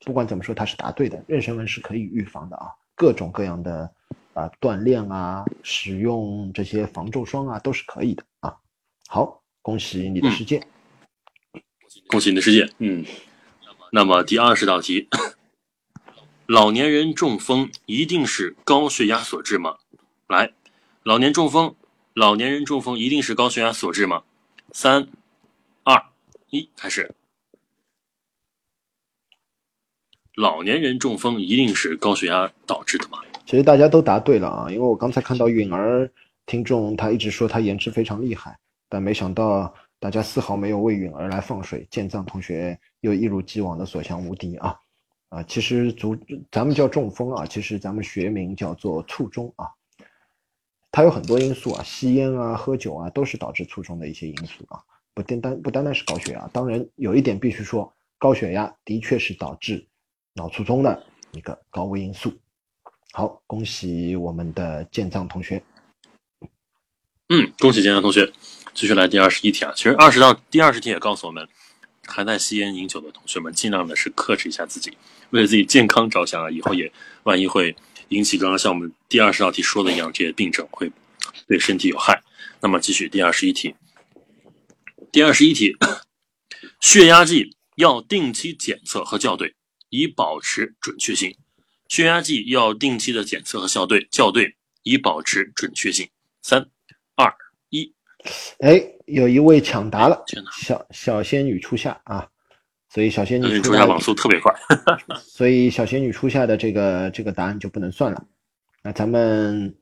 [0.07, 1.21] 不管怎么说，它是答对的。
[1.27, 3.91] 妊娠纹是可以预防的啊，各种各样的
[4.31, 8.55] 啊锻炼啊，使用这些防皱霜啊，都是可以的啊。
[9.09, 10.65] 好，恭喜你的世界。
[12.07, 13.03] 恭喜你的世界，嗯，
[13.91, 15.09] 那么第二十道题，
[16.45, 19.75] 老年人中风一定是高血压所致吗？
[20.29, 20.53] 来，
[21.03, 21.75] 老年中风，
[22.13, 24.23] 老年人中风一定是高血压所致吗？
[24.71, 25.09] 三、
[25.83, 26.01] 二、
[26.49, 27.13] 一，开始。
[30.37, 33.17] 老年人中风一定是高血压导致的吗？
[33.43, 36.07] 其实大家都答对了啊，因为我刚才看到允儿
[36.45, 39.73] 听众他一直说他延迟非常厉害，但没想到。
[39.99, 44.75] 大家丝毫没有为允儿来放水，建藏同学又一如既往的所向无敌啊！
[45.29, 46.15] 啊，其实足
[46.51, 49.65] 咱们叫中风啊，其实咱们学名叫做卒中啊。
[50.91, 54.79] 它有很多因素啊，吸烟啊、喝酒啊，都是导致卒中的一些因素啊，
[55.15, 56.47] 不单单不单单是高血压。
[56.53, 59.83] 当然，有一点必须说，高血压的确是导致
[60.37, 62.31] 脑卒中的一个高危因素。
[63.11, 65.63] 好，恭喜我们的建藏同学。
[67.29, 68.31] 嗯，恭喜建藏同学。
[68.75, 71.49] 继续来第二十一题啊，其实二十道第二十题也告诉我们，
[72.05, 74.95] 还在吸烟饮酒的同学们，尽量的是克制一下自己，
[75.31, 76.91] 为了自己健康着想啊，以后也
[77.23, 77.75] 万一会
[78.09, 80.91] 引起刚刚像我们第二十道题说的一样，这些病症会
[81.47, 82.21] 对身体有害。
[82.61, 83.75] 那么继续第二十一题，
[85.11, 85.75] 第二十一题，
[86.79, 89.55] 血压计要定期检测和校对，
[89.89, 91.35] 以保持准确性。
[91.87, 96.07] 血压计要定期的检测和校对，校对以保持准确性。
[96.41, 96.69] 三、
[97.15, 97.33] 二、
[97.69, 97.93] 一。
[98.59, 100.21] 哎，有一位抢答了，
[100.51, 102.27] 小小仙女初夏啊，
[102.89, 104.53] 所以小仙女初夏网速特别快，
[105.23, 108.25] 所以小仙女初夏的这个这个答案就不能算了。
[108.83, 109.73] 那咱们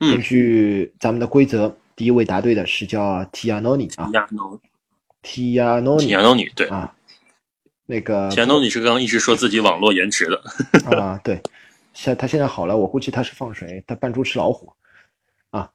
[0.00, 4.10] 根据咱们的规则，第一位答对的是叫 Tianoni 啊
[5.22, 6.95] ，Tianoni，Tianoni 对啊，
[7.86, 10.42] 那个 Tianoni 是刚刚一直说自己网络延迟的
[10.96, 11.40] 啊，对，
[11.94, 14.72] 现他现在好了，我估计他是放水，他扮猪吃老虎
[15.50, 15.70] 啊。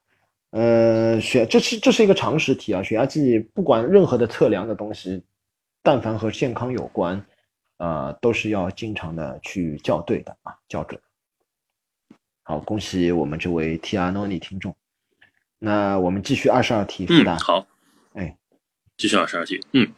[0.50, 5.24] 呃，血这是这是一个常识题啊，血压计不管任何的测量的东西，
[5.82, 7.24] 但凡和健康有关，
[7.78, 11.00] 呃，都是要经常的去校对的啊，校准。
[12.42, 14.76] 好，恭喜我们这位 T R Noni 听众。
[15.58, 17.66] 那我们继续二十二题，嗯，好，
[18.14, 18.36] 哎，
[18.98, 19.90] 继续二十二题，嗯，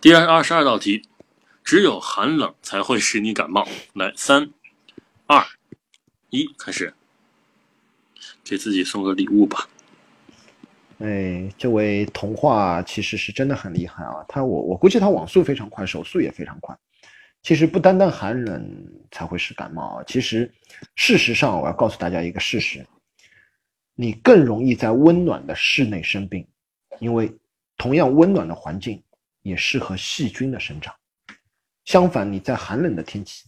[0.00, 1.02] 第二二十二道题，
[1.64, 3.66] 只有寒冷才会使你感冒。
[3.94, 4.50] 来，三、
[5.26, 5.42] 二、
[6.28, 6.92] 一，开始，
[8.44, 9.66] 给自己送个礼物吧。
[10.98, 14.24] 哎，这位童话其实是真的很厉害啊！
[14.28, 16.78] 他我我估计他网速非常快，手速也非常快。
[17.42, 20.50] 其实不单单寒冷才会使感冒啊，其实
[20.94, 22.86] 事实上我要告诉大家一个事实：
[23.94, 26.46] 你更容易在温暖的室内生病，
[27.00, 27.32] 因为
[27.78, 29.02] 同样温暖的环境
[29.42, 30.94] 也适合细菌的生长。
[31.84, 33.44] 相反，你在寒冷的天气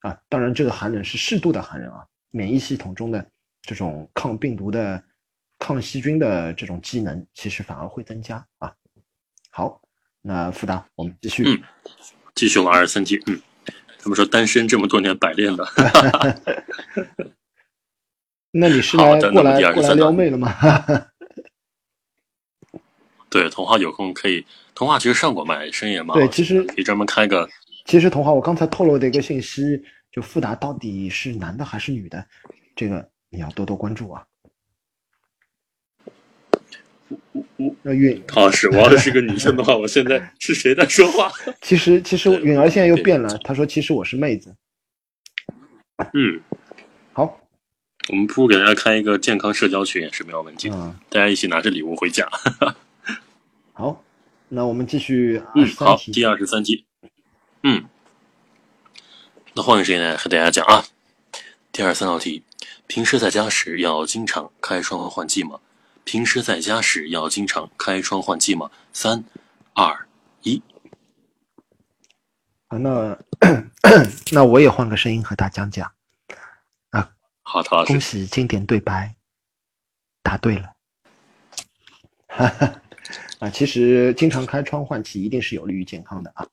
[0.00, 3.24] 啊，当然这个寒冷是适度的寒冷啊，免疫系统中的
[3.62, 5.02] 这种抗病毒的。
[5.58, 8.70] 抗细菌的这种机能其实反而会增加啊。
[9.48, 9.80] 好，
[10.20, 11.48] 那复达，我们继续。
[11.48, 11.62] 嗯，
[12.34, 13.18] 继续往二十三题。
[13.26, 13.40] 嗯，
[13.98, 15.66] 他们说单身这么多年百炼的。
[18.52, 20.52] 那你是来过来过来撩妹了吗？
[23.30, 24.44] 对，童话有空可以。
[24.74, 27.48] 童话其实上过麦，声音也蛮对，其实可以专门开个。
[27.86, 32.26] 其实童话，我刚才透露的一个信息，就富达到底是男的还是女的，
[32.74, 34.26] 这个你要多多关注啊。
[37.82, 41.30] 那允好是，我要是个女生的话，我现在是谁在说话？
[41.62, 44.54] 其实其实允儿现在又变了，她说其实我是妹子。
[46.12, 46.40] 嗯，
[47.12, 47.40] 好，
[48.08, 52.28] 我们不如给大家开一个健康社交群也是没有问题的，嗯，大家一起拿着礼物回家。
[53.72, 54.02] 好，
[54.48, 56.12] 那我们继续二嗯，好，十三题。
[56.12, 56.84] 第二十三题。
[57.68, 57.84] 嗯，
[59.54, 60.84] 那换个时间来和大家讲啊。
[61.72, 62.44] 第二三道题：
[62.86, 65.58] 平时在家时要经常开窗和换季吗？
[66.04, 68.70] 平时在家时要经常开窗换季吗？
[68.92, 69.24] 三、
[69.72, 70.06] 二、
[70.42, 70.62] 一。
[72.68, 73.18] 啊，那
[74.30, 75.92] 那我也换个声音和大家讲讲。
[77.42, 79.16] 好，陶老师恭，喜经典对白，
[80.22, 80.72] 答对了。
[82.28, 82.80] 哈哈，
[83.40, 86.46] 啊，其实经常开窗换气一定是有利于健康的啊。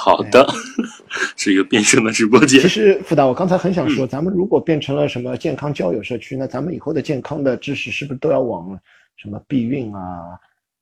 [0.00, 0.46] 好的，
[1.36, 2.68] 是一个变声的直播间其。
[2.68, 8.78] 实傅导，我刚才很想说，嗯咱们如果变成了什么健康交友社区，那咱们以后的健康的知识是不是都要往
[9.16, 10.00] 什么避孕啊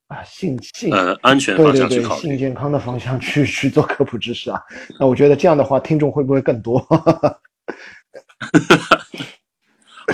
[0.08, 2.22] 啊性性呃，安全方对对对向去考虑。
[2.28, 4.60] 性健康的方向去 去做科普知识啊？
[5.00, 6.78] 那我觉得这样的话，听众会不会更多？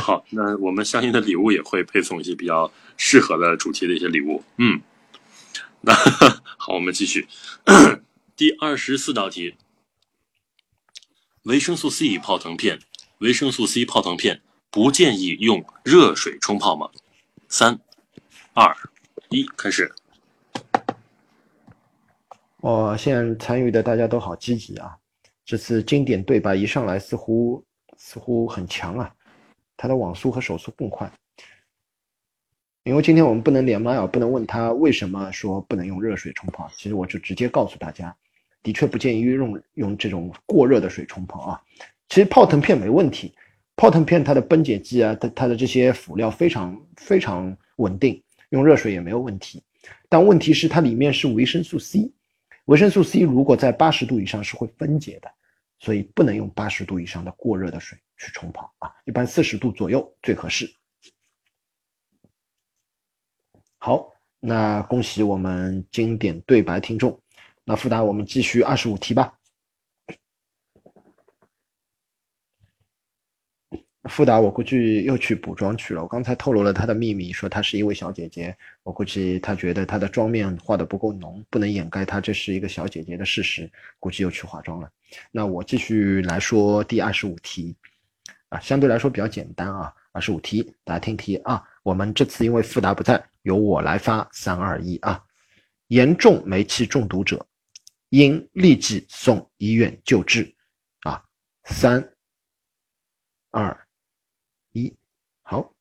[0.01, 4.43] 好，那我们相应的礼物也会配送一些比较适合的主题的一些礼物。
[4.59, 4.81] 嗯，
[5.81, 5.93] 那
[6.57, 7.27] 好，我们继续。
[8.43, 9.55] 第二十四道题：
[11.45, 12.77] 维生素 C 泡腾片，
[13.19, 16.91] 维生素 C 泡腾片不建议用热水冲泡吗？
[17.49, 17.79] 三、
[18.53, 18.77] 二、
[19.29, 19.95] 一，开始。
[22.63, 24.99] 哦，现在参与的大家都好积极啊！
[25.45, 27.65] 这次经典对白一上来，似乎
[27.97, 29.15] 似乎很强啊，
[29.77, 31.09] 他的网速和手速更快。
[32.83, 36.69] 因为今天我们不能连麦啊，不能问他为什么说不能用热水冲泡。
[36.77, 38.13] 其实我就直接告诉大家，
[38.63, 41.63] 的确不建议用用这种过热的水冲泡啊。
[42.09, 43.35] 其实泡腾片没问题，
[43.75, 49.63] 泡腾片它的分解剂啊，它它的这些辅料非常非常稳定，用热水也没有问题。
[50.09, 52.13] 但问题是它里面是维生素 C，
[52.67, 55.31] 维生素 C 如果在八十度以上是会分解的，
[55.81, 60.71] 所以不能用八十度以上的过热的水去冲泡啊，一般四十度左右最合适。
[63.79, 67.19] 好，那恭喜我们经典对白听众。
[67.65, 69.33] 那复达，我们继续二十五题吧。
[74.09, 76.03] 富达，我估计又去补妆去了。
[76.03, 78.55] 我刚才透露了她的秘密，说她是一位小姐姐。
[78.83, 83.71] 我估计她觉得她的妆面画的不够浓，不能掩盖她这是一个小姐姐的事实，
[84.01, 84.91] 估计又去化妆了。
[85.31, 87.77] 那我继续来说第二十五题，
[88.49, 89.95] 啊，相对来说比较简单啊。
[90.11, 91.63] 二十五题，大家听题啊。
[91.85, 95.25] 我们这次因为富达不在，由我来发，三二一啊。
[95.87, 97.47] 严重煤气中毒者，
[98.13, 100.55] 应立即送医院救治。
[101.01, 101.23] 啊，
[101.65, 102.13] 三
[103.51, 103.77] 二。
[104.73, 104.95] 一，
[105.43, 105.75] 好，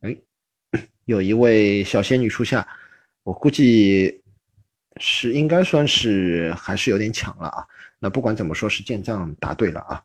[0.00, 0.16] 哎，
[1.06, 2.66] 有一位小仙女初夏，
[3.22, 4.22] 我估计
[4.98, 7.66] 是应该算是还是有点抢了啊。
[7.98, 10.02] 那不管怎么说，是建藏答对了啊，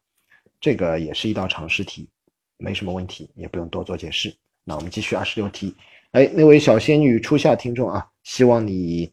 [0.59, 2.09] 这个也是一道常识题，
[2.57, 4.33] 没什么问题，也不用多做解释。
[4.63, 5.75] 那我们继续二十六题，
[6.11, 9.11] 哎，那位小仙女初夏听众啊，希望你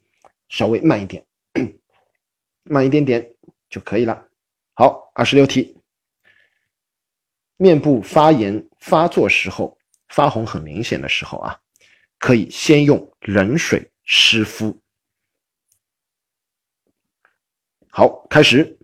[0.49, 1.25] 稍微慢一点，
[2.63, 3.35] 慢一点点
[3.69, 4.27] 就可以了。
[4.75, 5.77] 好，二十六题。
[7.57, 9.77] 面部发炎发作时候，
[10.09, 11.61] 发红很明显的时候啊，
[12.19, 14.81] 可以先用冷水湿敷。
[17.91, 18.79] 好，开始。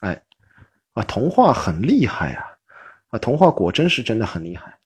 [0.00, 0.22] 哎，
[0.92, 2.44] 啊，童话很厉害啊！
[3.08, 4.78] 啊，童话果真是真的很厉害，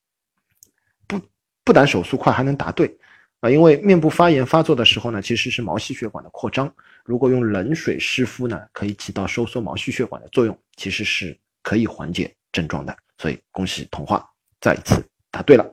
[1.07, 1.21] 不
[1.65, 2.99] 不但手速快，还能答对
[3.41, 3.51] 啊！
[3.51, 6.73] 因为面部发炎发作的时候呢，其实是毛细血管的扩张，
[7.05, 12.97] 如果用冷水湿敷呢，可以起到收缩毛细血管的作用，其实是可以缓解症状的。
[13.19, 14.27] 所以恭喜童话
[14.61, 15.71] 再一次答对了。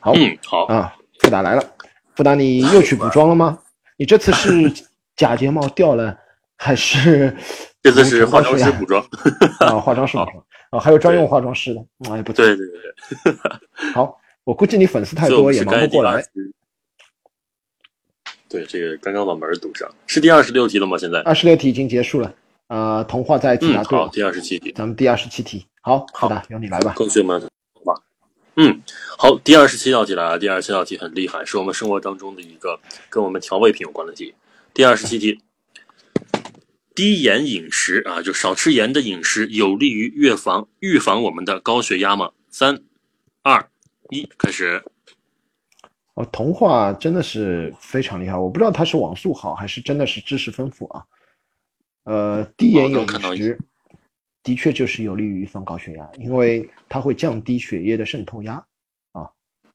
[0.00, 1.62] 好，嗯，好，啊，富达来了，
[2.14, 3.58] 富达你又去补妆了吗？
[3.96, 4.72] 你这次是
[5.14, 6.18] 假睫毛掉了，
[6.56, 7.36] 还是
[7.82, 9.04] 这次是化妆师补妆
[9.60, 9.78] 啊？
[9.78, 12.44] 化妆师补妆 啊，还有专用化妆师的，哎，不错。
[12.44, 12.66] 对对
[13.24, 16.24] 对，好，我估计你粉丝太多也忙不过来。
[18.54, 20.96] 对，这个刚刚把门堵上，是第二十六题了吗？
[20.96, 22.32] 现在二十六题已经结束了，
[22.68, 24.04] 呃，童话再一次答对了。
[24.04, 26.92] 好，第二十七题，咱们第二十七题，好，好的，由你来吧。
[26.96, 28.00] 恭喜我们童话。
[28.54, 28.80] 嗯，
[29.18, 30.38] 好，第二十七道题来了。
[30.38, 32.78] 第二十七道题很厉害，是我们生活当中的一个
[33.10, 34.32] 跟我们调味品有关的题。
[34.72, 35.40] 第二十七题，
[36.94, 42.30] 低盐饮食啊，就少吃盐的饮食，有利于预防预防我们的高血压吗？
[42.50, 42.80] 三、
[43.42, 43.68] 二、
[44.10, 44.84] 一，开始。
[46.14, 51.04] 哦，童话真的是非常厉害，我不知道他是网速好还是真的是知识丰富啊。
[52.04, 53.58] 呃，低盐饮食
[54.42, 58.64] 的确就是有利于预防高血压，因为它会降低血液的渗透压
[59.12, 59.28] 啊，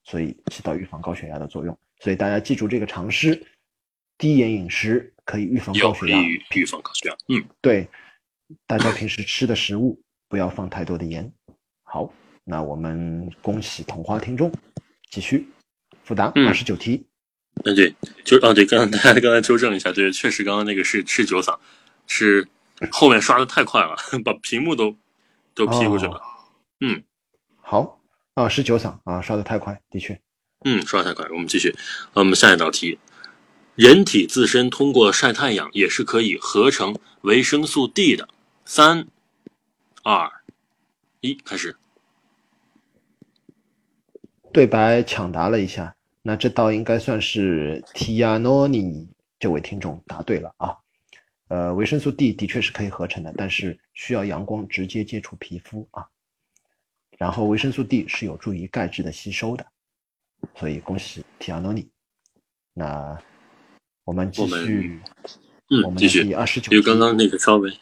[0.04, 1.78] 所以起到预防高血压的作用。
[2.00, 3.46] 所以大家记住这个常识：
[4.18, 6.22] 低盐饮食可以预防高血压，
[6.56, 7.16] 预防高血压。
[7.28, 7.86] 嗯，对，
[8.66, 11.30] 大家平时吃的食物不要放太多的盐。
[11.84, 12.14] 好，
[12.44, 14.50] 那我们恭喜童话听众，
[15.10, 15.50] 继续
[16.10, 17.06] 复答二十九题。
[17.66, 17.96] 嗯，对，
[18.26, 21.56] 就啊，对，刚刚大家刚才纠正一下，对，确实刚刚那个是是九嗓，
[22.08, 22.48] 是
[22.90, 23.96] 后面刷的太快了，
[24.26, 24.98] 把屏幕都
[25.54, 26.20] 都 P 过去了。
[26.80, 27.04] 嗯，
[27.62, 28.02] 好
[28.34, 30.20] 啊，是九嗓啊，刷的太快，的确。
[30.66, 31.76] 嗯，刷太快，我们继续。
[32.14, 32.98] 我们下一道题，
[33.76, 38.28] 人体自身通过晒太阳也是可以合成维生素 D 的。
[38.66, 39.08] 三、
[40.02, 40.32] 二、
[41.22, 41.76] 一，开始。
[44.52, 45.94] 对白抢答了一下。
[46.30, 49.08] 那这道应该算是 Tianoni
[49.40, 50.78] 这位听众答对了啊。
[51.48, 56.06] 呃，维生素 D 的确是可以合成的，但是需要阳光直接接触皮肤啊。
[57.18, 59.66] 然后维生素 D 是有助于钙质的吸收的，
[60.56, 61.88] 所以恭喜 Tianoni。
[62.76, 63.20] 那
[64.04, 65.00] 我们继续，
[65.72, 67.74] 嗯，继续第二十九，就刚刚那个稍微，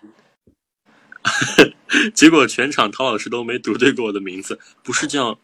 [2.16, 5.38] 结果全场陶老师都没读对过我的名字，不是叫，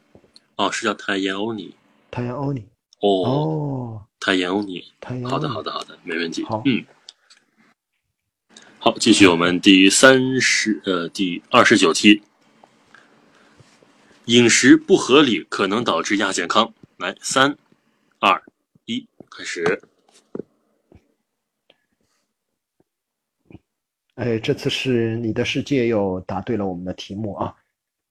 [0.56, 1.74] 哦，是叫 Tianoni。
[2.10, 2.64] Tianoni。
[3.04, 4.82] 哦，太阳你，
[5.26, 6.42] 好的，好的，好的，没问题。
[6.46, 6.86] 好，嗯，
[8.80, 12.24] 好，继续我们第三十呃第二十九题，
[14.28, 16.74] 饮食不合理可能导致亚健康。
[16.98, 17.58] 来，三、
[18.20, 18.42] 二、
[18.86, 19.82] 一，开始。
[24.16, 27.54] 哎，这次是你的世界又答对了我们的题目啊！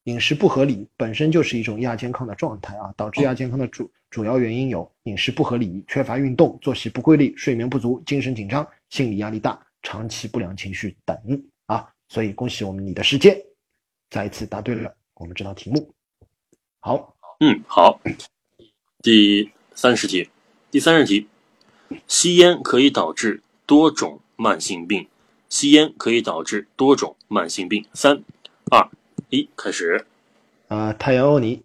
[0.05, 3.91] 饮食不合理本身就是一种亚健康的状态啊，导致亚健康的主。
[4.13, 11.17] 主要原因有饮食不合理、缺乏运动、作息不规律、睡眠不足、精神紧张、心理压力大、长期不良情绪等
[11.65, 13.43] 啊，所以恭喜我们你的世界
[14.11, 15.91] 再一次答对了我们这道题目。
[16.81, 17.99] 好，嗯，好，
[19.03, 20.29] 第三十题，
[20.71, 21.27] 第三十题，
[22.07, 25.09] 吸烟可以导致多种慢性病，
[25.49, 27.83] 吸烟可以导致多种慢性病。
[27.95, 28.23] 三、
[28.71, 28.87] 二、
[29.31, 30.05] 一，开始。
[30.69, 31.63] 啊，太阳欧尼。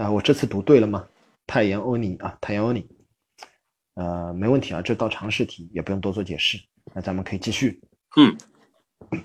[0.00, 1.06] 啊，我这次读对了吗？
[1.46, 2.88] 太阳欧尼啊，太阳欧尼，
[3.96, 6.58] 呃，没问题啊，这道常识题也不用多做解释。
[6.94, 7.78] 那咱们可以继续。
[8.16, 8.34] 嗯，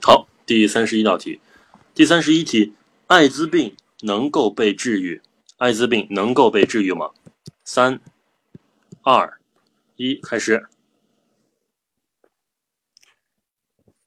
[0.02, 1.40] 好，第三十一道题，
[1.94, 2.74] 第三十一题，
[3.08, 5.22] 艾滋病能够被治愈？
[5.60, 7.10] 艾滋病能够被治愈吗？
[7.64, 7.98] 三、
[9.02, 9.40] 二、
[9.96, 10.68] 一，开始。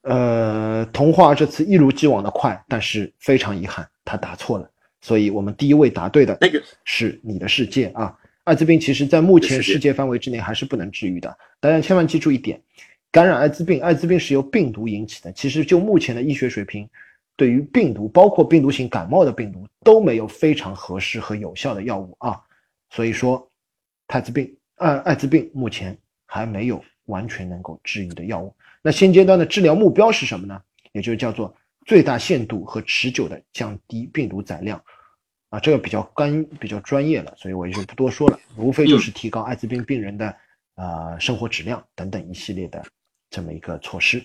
[0.03, 4.69] 呃，童话这次一如既往的快，但是非常遗憾，他答错了。
[5.01, 8.17] 所以，我们第一位答对的那个是你的世界啊！
[8.43, 11.37] 艾滋病其实在目前世界范围之内还是不能治愈的。
[11.59, 12.61] 大家千万记住一点：
[13.11, 15.31] 感染艾滋病，艾滋病是由病毒引起的。
[15.31, 16.89] 其实就目前的医学水平，
[17.37, 22.41] 对于病毒，包括病毒性感冒的病毒，都没有非常合适和有效的药物啊。
[22.89, 23.49] 所以说，
[24.07, 28.53] 艾滋病，艾艾滋病目前还没有完全能够治愈的药物。
[28.81, 30.61] 那现阶段的治疗目标是什么呢？
[30.91, 31.55] 也就是叫做。
[31.89, 34.79] 最大限度和持久的降低病毒载量，
[35.49, 40.27] 啊，这个比较干比较专业了，所以我就不多说了，无非就是提高艾滋病病人的
[40.75, 42.85] 啊生活质量等等一系列的
[43.31, 44.23] 这么一个措施。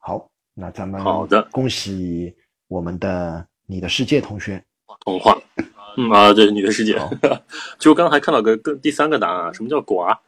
[0.00, 2.34] 好，那咱们好的，恭喜
[2.68, 4.64] 我们的你的世界同学，
[5.00, 5.38] 童话，
[5.98, 6.98] 嗯啊，对，你的世界，
[7.78, 10.18] 就刚才看到个更第三个答案，什么叫寡？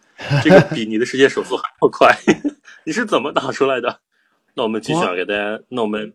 [0.44, 2.14] 这个比你的世界手速还要快，
[2.84, 3.98] 你是怎么打出来的？
[4.52, 6.12] 那我们继续啊， 给大家，那我们。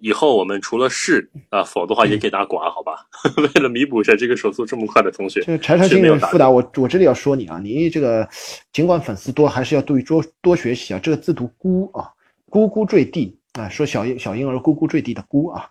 [0.00, 3.06] 以后我们除了是啊，否的话也给大家寡，好吧？
[3.36, 8.28] 为了弥补一下这个手速这么快的同学，这个柴柴新人复答我，我这里要说你啊，你这个
[8.72, 11.00] 尽管粉丝多，还是要多多多学习啊。
[11.02, 12.10] 这个字读咕啊，
[12.48, 15.68] 咕咕坠地啊，说小婴小婴儿咕咕坠地的咕啊。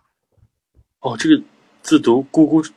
[1.00, 1.42] 哦，这个
[1.82, 2.70] 字读咕咕，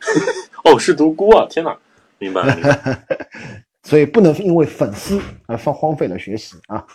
[0.64, 1.46] 哦，是读咕啊！
[1.50, 1.76] 天哪，
[2.18, 3.04] 明白了。
[3.82, 6.86] 所以不能因为粉丝而放荒废了学习啊。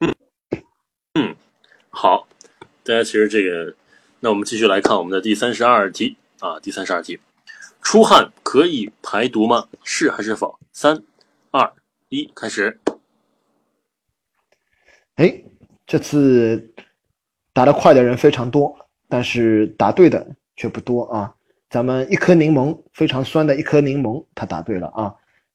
[0.00, 0.14] 嗯
[1.14, 1.36] 嗯，
[1.90, 2.26] 好。
[2.90, 3.72] 大家其实这个，
[4.18, 7.20] 那我们继续来看我们的第三十二题啊，第三十二题，
[7.80, 9.68] 出汗可以排毒吗？
[9.84, 10.58] 是还是否？
[10.72, 11.00] 三、
[11.52, 11.72] 二、
[12.08, 12.80] 一，开始。
[15.14, 15.40] 哎，
[15.86, 16.74] 这次
[17.52, 18.76] 答得快的人非常多，
[19.08, 20.26] 但是答对的
[20.56, 21.32] 却不多啊。
[21.68, 25.14] 咱们一颗柠檬非常酸的一颗柠檬，他答对了啊。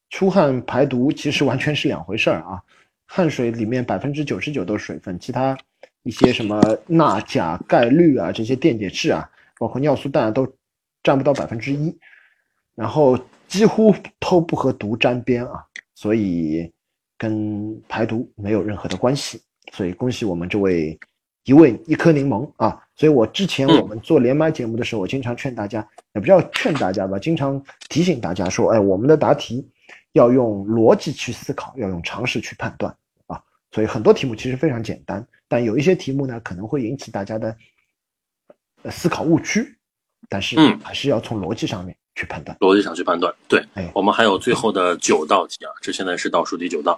[0.09, 2.63] 出汗排毒其实完全是两回事儿啊，
[3.05, 5.57] 汗水里面百分之九十九都是水分，其他。
[6.05, 9.27] 一些什么钠、钾、钙、氯啊，这些电解质啊，
[9.57, 10.47] 包括尿素氮都
[11.01, 11.97] 占不到百分之一，
[12.75, 16.71] 然后几乎都不和毒沾边啊，所以
[17.17, 19.41] 跟排毒没有任何的关系。
[19.73, 20.97] 所以恭喜我们这位
[21.45, 22.79] 一位一颗柠檬啊。
[22.95, 29.67] 所以我之前嗯我们做连麦节目的时候，我经常劝大家，也不叫劝大家吧，经常提醒大家说，哎，我们的答题
[30.13, 32.97] 要用逻辑去思考，要用常识去判断啊。
[33.75, 37.53] 所以很多题目其实非常简单，但有一些题目呢可能会引起大家的
[38.83, 39.77] 呃思考误区，
[40.29, 42.57] 但是嗯还是要从逻辑上面去判断。
[42.59, 43.35] 逻辑上去判断。
[43.49, 46.97] 对哎，我们还有最后的九道题啊，这现在是倒数第九道。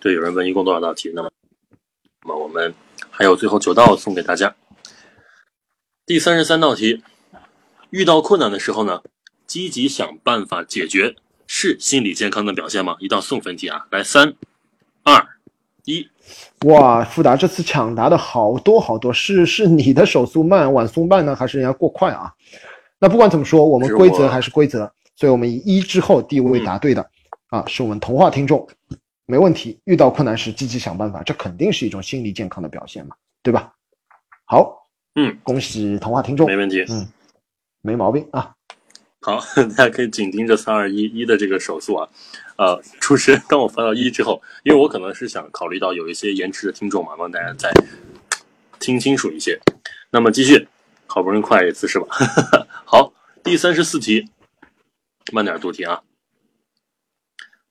[0.00, 1.12] 对，有人问一共多少道题？
[1.14, 1.30] 那么，
[2.22, 2.74] 那么我们
[3.10, 4.56] 还有最后九道送给大家。
[6.06, 7.02] 第三十三道题，
[7.90, 9.02] 遇到困难的时候呢，
[9.46, 11.16] 积极想办法解决，
[11.46, 12.96] 是心理健康的表现吗？
[12.98, 14.34] 一道送分题啊，来三、
[15.02, 15.35] 二、
[15.86, 16.06] 一，
[16.66, 22.30] 哇，富达这次抢答的好多好多，是是你的手速慢，晚速慢呢，还是人家过快啊？
[22.98, 27.08] 那不管怎么说，我们规则还是规则，所以我们以一之后第一位答对的、
[27.48, 28.66] 啊，是我们童话听众，
[29.26, 29.78] 没问题。
[29.84, 33.72] 遇到困难时积极想办法，这肯定是一种心理健康的表现嘛，对吧？
[34.44, 36.84] 好，嗯，恭喜童话听众没，问题。
[36.88, 37.06] 嗯，
[37.82, 38.52] 没毛病啊。
[39.20, 39.40] 好，
[39.76, 42.08] 大家可以紧盯着三二一一的这个手速啊。
[42.56, 47.70] 呃，主持人，当我发到一之后，因为我可能是想考虑到有一些延迟的听众嘛，让大家再
[48.80, 49.60] 听清楚一些。
[50.10, 50.66] 那么继续，
[51.06, 52.06] 好不容易快一次是吧？
[52.86, 53.12] 好，
[53.44, 54.30] 第三十四题，
[55.32, 56.02] 慢点读题啊。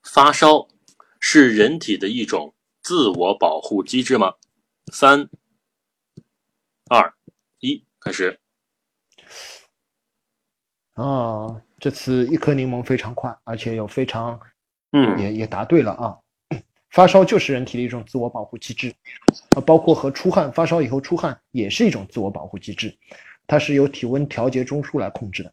[0.04, 0.68] 发烧
[1.20, 4.34] 是人体的一种自我保护机制吗？
[4.94, 5.28] 三、
[6.90, 7.12] 二、
[7.60, 8.40] 一，开始。
[10.94, 14.40] 啊，这次一颗柠檬非常快，而且有非常
[14.98, 16.16] 嗯，也也答对了啊。
[16.92, 18.94] 发烧就是人体的一种自我保护机制，
[19.50, 22.98] 啊，包括和出汗，发烧以后出汗也是一种自我保护机制，
[23.46, 25.52] 它是由体温调节中枢来控制的。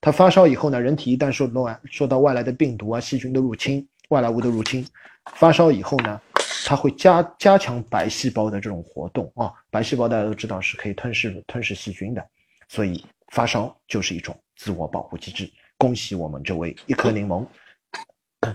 [0.00, 4.86] 它发烧以后呢，人体一旦受到外受到外来的病毒啊、细菌的入侵、外来物的入侵，
[5.32, 6.20] 发烧以后呢，
[6.64, 9.52] 它会加加强白细胞的这种活动啊。
[9.70, 12.24] 白细胞大家都知道是可以吞噬吞噬细菌的，
[12.68, 15.50] 所以发烧就是一种自我保护机制。
[15.76, 17.44] 恭喜我们这位一颗柠檬，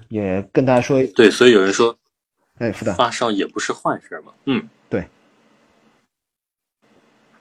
[0.09, 1.95] 也跟大家说，对，所以有人说
[2.57, 4.33] 哎，福达，发烧也不是坏事嘛。
[4.45, 5.05] 嗯，对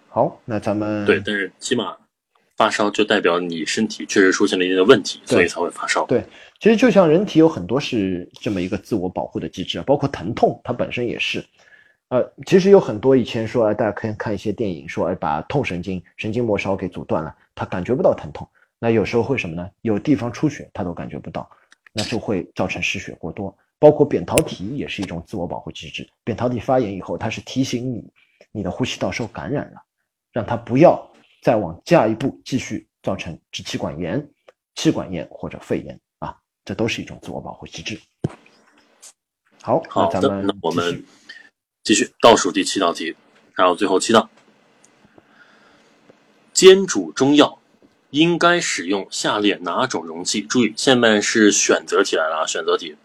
[0.09, 1.97] 好，那咱们对，但是起码
[2.57, 6.07] 发烧就代表你身体确实出现了一定的问题，所以才会发烧。
[6.07, 6.25] 对
[6.61, 11.45] 其实就像人体有很多是这么一个自我保护的机制啊，包括疼痛，它本身也是。
[12.09, 18.49] 呃，其实有很多以前说，哎，大家可以看一些电影，说，哎，把痛神经、神经末梢给阻断了，他感觉不到疼痛。
[18.79, 19.69] 那有时候会什么呢？
[19.83, 21.49] 有地方出血，他都感觉不到，
[21.99, 23.55] 那就会造成失血过多。
[23.81, 28.05] 包括扁桃体也是一种自我保护机制，扁桃体发炎以后，它是提醒你，
[28.51, 29.81] 你的呼吸道受感染了，
[30.33, 31.01] 让它不要
[31.43, 34.29] 再往下一步继续造成支气管炎、
[34.75, 38.01] 气管炎或者肺炎啊，这都是一种自我保护机制。
[39.61, 41.05] 好，好的，那咱们那我们
[41.85, 43.17] 继续倒数第七道题，
[43.53, 44.29] 还有最后七道。
[46.53, 47.58] 煎煮中药
[48.11, 50.41] 应该使用下列哪种容器？
[50.43, 52.97] 注意，下面是选择题来了啊，选择题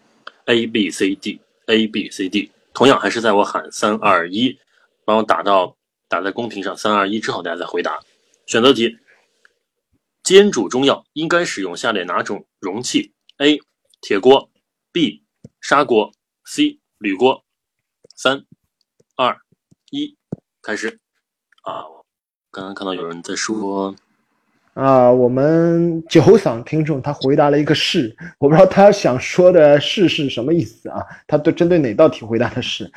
[0.46, 2.50] ，A B C D A B C D。
[2.72, 4.58] 同样还是在我喊三二一，
[5.04, 5.76] 帮我打到
[6.08, 8.00] 打在公屏上三二一之后，大家再回答。
[8.46, 8.98] 选择题：
[10.22, 13.60] 煎煮中药应该使用下列哪种容器？A.
[14.00, 14.50] 铁锅
[14.90, 15.22] ，B.
[15.60, 16.12] 砂锅
[16.44, 16.80] ，C.
[16.98, 17.44] 铝锅。
[18.16, 18.44] 三、
[19.16, 19.38] 二、
[19.90, 20.16] 一，
[20.62, 20.98] 开始。
[21.62, 21.84] 啊，
[22.50, 23.94] 刚刚看到有人在说，
[24.74, 31.00] 啊，我们九嗓听众他回答了一个是， 我不知道他想说的是是什么意思啊？
[31.28, 32.90] 他对针对哪道题回答的是？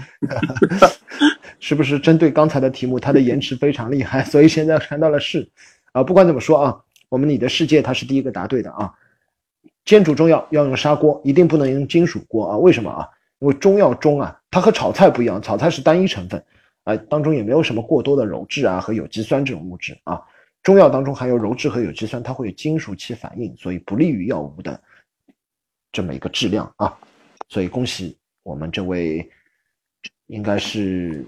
[1.59, 5.47] 是不是针对刚才的题目，它的延迟非常厉害， 所以现在看到了是？
[5.91, 6.77] 啊，不管怎么说啊，
[7.09, 8.91] 我们你的世界他是第一个答对的啊。
[9.85, 12.57] 煎煮中药要用砂锅，一定不能用金属锅啊？
[12.57, 13.07] 为什么啊？
[13.39, 16.43] 因为中药中啊，它和炒菜不一样，炒菜是单一成分，
[16.85, 20.19] 啊、当中也没有什么过多的鞣质啊和有机酸这种物质啊。
[20.67, 24.77] 中药当中含有鞣质和有机酸，它会有金属起反应，所以不利于药物的
[25.93, 26.93] 这么一个质量啊。
[27.47, 29.25] 所以恭喜我们这位
[30.25, 31.25] 应该是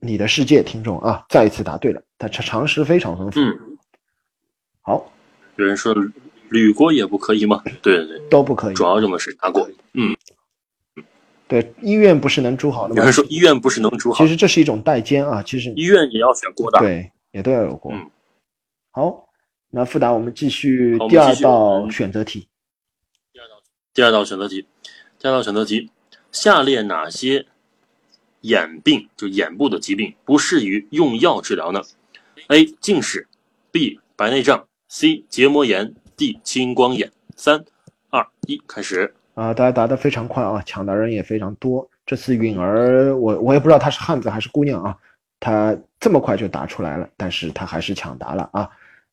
[0.00, 3.38] 你的世界听众啊，再一次答对了，他常常识非常丰富。
[3.38, 3.78] 嗯，
[4.82, 5.12] 好，
[5.54, 5.94] 有人说
[6.48, 7.62] 铝锅也不可以吗？
[7.80, 8.82] 对对对，都不可以主。
[8.82, 9.70] 要用的是砂锅。
[9.92, 10.16] 嗯，
[11.46, 13.12] 对，医院不是能煮好的吗有人？
[13.12, 16.80] 说医院不是能煮好其，实这是一种代煎啊，其实医院也要选锅的。
[16.80, 17.92] 对，也都要有锅。
[17.94, 18.10] 嗯
[18.96, 19.28] 好，
[19.72, 22.48] 那复达，我们继续第二道选择题。
[23.30, 24.66] 第二道第二道选择题，
[25.18, 25.90] 第二道选择题，
[26.32, 27.44] 下列哪些
[28.40, 31.82] 眼病就眼部的疾病不适于用药治疗呢
[32.48, 32.64] ？A.
[32.80, 33.28] 近视
[33.70, 34.00] ，B.
[34.16, 35.26] 白内障，C.
[35.28, 36.40] 结膜炎，D.
[36.42, 37.12] 青光眼。
[37.36, 37.62] 三、
[38.08, 39.14] 二、一，开始。
[39.34, 41.86] 啊，大家答得非常快啊，抢答人也非常多。
[42.06, 44.96] 这次允儿，我我也不知道她是汉子还是姑娘啊，
[45.38, 48.66] 她这么快就答出来了，但是她还是抢答了啊。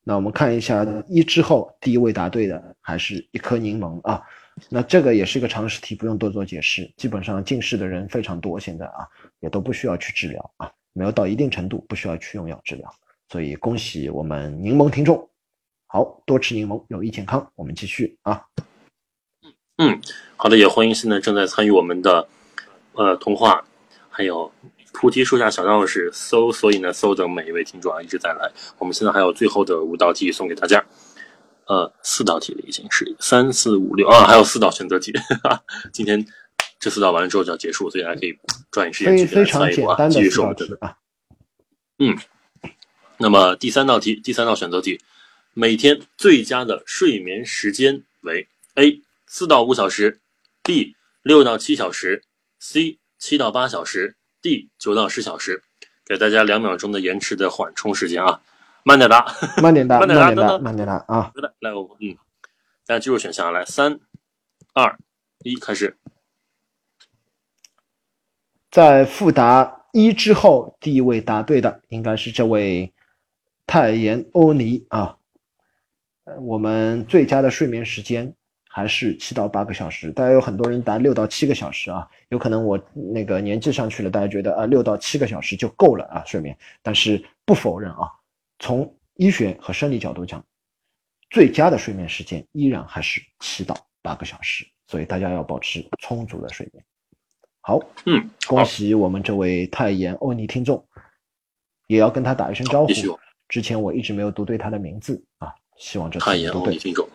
[0.04, 4.22] 那我们看一下一之后第一位答对的还是一颗柠檬啊。
[4.68, 6.88] 那这个也是一个常识题，不用多做解释。
[6.96, 9.08] 基本上近视的人非常多，现在啊
[9.40, 12.88] 也都不需要去治疗啊，没有到一定程度不需要去用药治疗。
[13.28, 15.28] 所以恭喜我们柠檬听众，
[15.86, 17.50] 好多吃柠檬有益健康。
[17.56, 18.44] 我们继续啊。
[19.78, 20.00] 嗯，
[20.36, 22.28] 好的，也欢迎现在正在参与我们的
[22.92, 23.64] 呃通话，
[24.08, 24.52] 还有
[24.94, 28.50] 菩提树下小道士搜，所以呢搜等每一位听众啊一直在来。
[28.78, 30.82] 我们现在还有最后的五道题送给大家。
[31.66, 35.12] 呃，四道题了已经是三四五六啊，还有四道选择题。
[35.12, 36.24] 哈 哈今天
[36.78, 38.38] 这四道完了之后就要结束，所以大家可以
[38.70, 40.44] 抓紧时间继续参与啊，继续说
[40.80, 40.96] 啊。
[41.98, 42.16] 嗯，
[43.16, 45.00] 那么第三道题，第三道选择题，
[45.54, 50.20] 每天最佳的睡眠时间为 A 四到五小时
[50.62, 52.22] ，B 六到七小时
[52.58, 55.62] ，C 七到八小时，D 九到十小时。
[56.04, 58.42] 给大家两秒钟的延迟的缓冲时间啊。
[58.82, 59.24] 慢点答，
[59.62, 61.32] 慢点答， 慢点答，慢点答啊！
[61.36, 62.14] 来，来，我嗯，
[62.84, 63.98] 大家记住选项，来，三、
[64.74, 64.98] 二、
[65.42, 65.96] 一，开始。
[68.70, 72.92] 在复答一之后，第一位答对的应该是这位
[73.66, 75.16] 泰妍欧尼啊。
[76.42, 78.34] 我们最佳的睡眠时间
[78.76, 88.10] 还是七到八个小时，大家有很多人答六到七个小时啊，有可能我那个年纪上去了，大家觉得啊六到七个小时就够了啊睡眠，但是不否认啊。
[88.58, 90.44] 从医学和生理角度讲，
[91.30, 96.84] 最佳的睡眠时间依然还是七到八个小时，所以大家要保持充足的睡眠。
[97.60, 100.84] 好，嗯，恭喜我们这位泰妍欧尼听众，
[101.86, 102.92] 也要跟他打一声招呼。
[103.48, 107.08] 之前我一直没有读对他的名字啊，希望这次泰妍欧尼听众。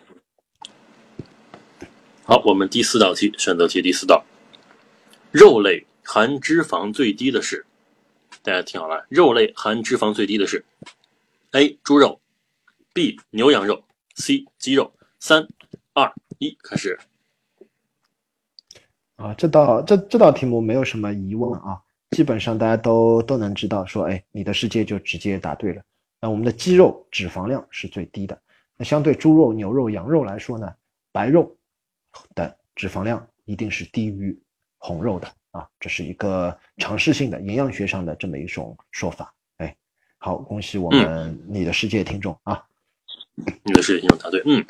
[2.29, 4.23] 好，我们第四道题，选择题第四道，
[5.31, 7.65] 肉类含脂肪最低的是，
[8.43, 10.63] 大家听好了，肉类含脂肪最低的是。
[11.53, 12.21] A 猪肉
[12.93, 14.93] ，B 牛羊肉，C 鸡肉。
[15.19, 15.47] 三、
[15.93, 16.99] 二、一，开始。
[19.15, 25.81] 啊，这道这这道题目没有什么疑问啊，基本上大家都都能知道，说，哎，你的世界就直接答对了。
[26.21, 28.39] 那我们的鸡肉脂肪量是最低的，
[28.77, 30.71] 那相对猪肉、牛肉、羊肉来说呢，
[31.11, 31.57] 白肉
[32.35, 34.37] 的脂肪量一定是低于
[34.77, 39.33] 红肉的啊，这是一个常识性的营养学上的这么一种说法。
[39.57, 39.75] 哎
[40.17, 42.61] 好，恭喜我们你的世界听众啊！
[43.63, 44.65] 你的世界听众答对，嗯。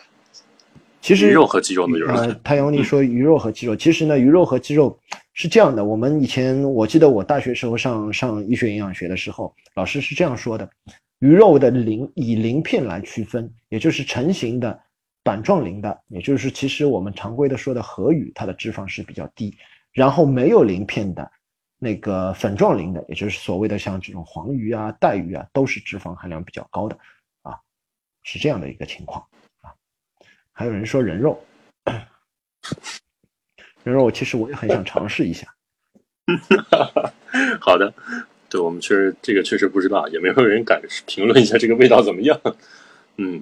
[1.02, 1.98] 其实鱼肉和鸡肉呢？
[2.14, 5.00] 呃，太阳你说鱼肉和鸡肉，其实呢，鱼肉和鸡肉
[5.34, 5.84] 是这样的。
[5.84, 10.70] 我们以前我记得我大学时候上上医学营养学的时候，老师是这样说的：
[11.20, 14.78] 鱼肉的鳞以鳞片来区分，也就是成型的
[15.24, 19.58] 板状鳞的，也就是其实我们常规的说的河鱼，它的脂肪是比较低。
[19.92, 21.32] 然后没有鳞片的。
[21.82, 27.00] 那个粉状鳞的，也就是所谓的像这种黄鱼啊、带鱼啊，都是脂肪含量比较高的，
[27.42, 27.58] 啊，
[28.22, 29.26] 是这样的一个情况
[29.62, 29.72] 啊。
[30.52, 31.42] 还有人说人肉，
[33.86, 35.48] 人肉，其实我也很想尝试一下。
[37.62, 37.94] 好的，
[38.50, 42.38] 对我们确实这个确实不知道，也没有人敢评论一下这个味道怎么样。
[43.16, 43.42] 嗯，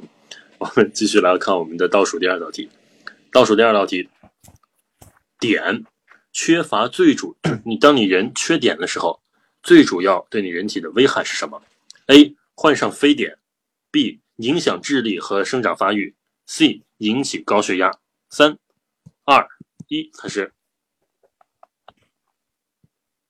[0.59, 2.69] 我们继续来看我们的倒数第二道题，
[3.31, 4.09] 倒数第二道题，
[5.39, 5.85] 碘。
[6.33, 7.35] 缺乏最主，
[7.65, 9.19] 你当你人缺碘的时候，
[9.63, 11.59] 最主要对你人体的危害是什么
[12.05, 12.35] ？A.
[12.53, 13.39] 患上非典
[13.89, 14.19] ，B.
[14.35, 16.13] 影响智力和生长发育
[16.45, 16.83] ，C.
[16.99, 17.91] 引起高血压。
[18.29, 18.55] 三、
[19.25, 19.47] 二、
[19.87, 20.51] 一，开始。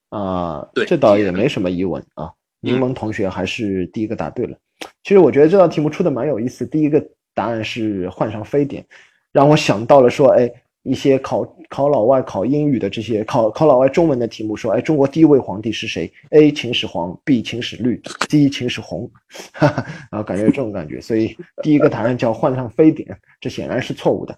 [0.10, 2.34] 啊，对，这倒也没什么疑问啊。
[2.60, 4.58] 柠檬同学还是第一个答对了。
[5.04, 6.66] 其实我觉得这道题目出的蛮有意思。
[6.66, 7.00] 第一个
[7.38, 8.84] 答案是患上非典，
[9.32, 10.52] 让我想到了说，哎。
[10.84, 16.50] 一些考考老外考英语的这些考考老外中文的题目说，哎，中国第一位皇帝是谁？A.
[16.50, 17.42] 秦始皇，B.
[17.42, 18.48] 秦始绿，C.
[18.48, 19.12] 秦始红，
[19.52, 24.34] 哈哈，然后感觉这种感觉，所以第一个答案叫患上非典，这显然是错误的。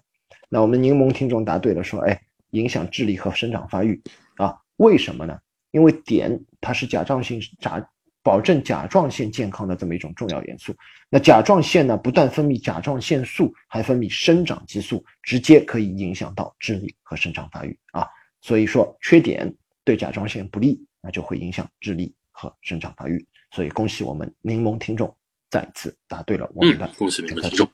[0.48, 2.20] 那我们柠檬听众答对了，说，哎，
[2.50, 4.02] 影响智力和生长发育
[4.34, 4.56] 啊？
[4.78, 5.38] 为什么呢？
[5.70, 7.88] 因为碘它是甲状腺甲。
[8.22, 10.74] 保证甲状腺健康的这么一种重要元素。
[11.08, 18.06] 那甲状腺呢，不但分泌甲状腺素，还分泌生长激素，直接可以影响到智力和生长发育啊。
[18.42, 19.52] 所以说，缺碘
[19.84, 23.26] 对甲状腺不利，那就会影响智力和生长发育。
[23.50, 25.14] 所以，恭喜我们柠檬听众
[25.50, 27.68] 再次答对了我们的恭喜柠檬听众。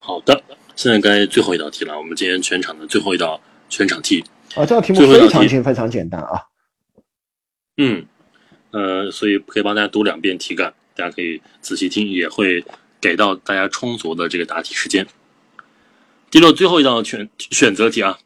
[0.00, 0.42] 好的，
[0.74, 4.24] 现在该最后一道题了，我们今天全场的最后一道全场题
[4.54, 6.42] 啊，这道题目非常简非常简单啊。
[7.76, 8.06] 嗯。
[8.76, 12.62] 呃，所以可以帮大家读两遍题干，大家可以仔细听，也会
[13.00, 15.06] 给到大家充足的这个答题时间。
[16.30, 18.18] 第六，最后一道选选择题啊。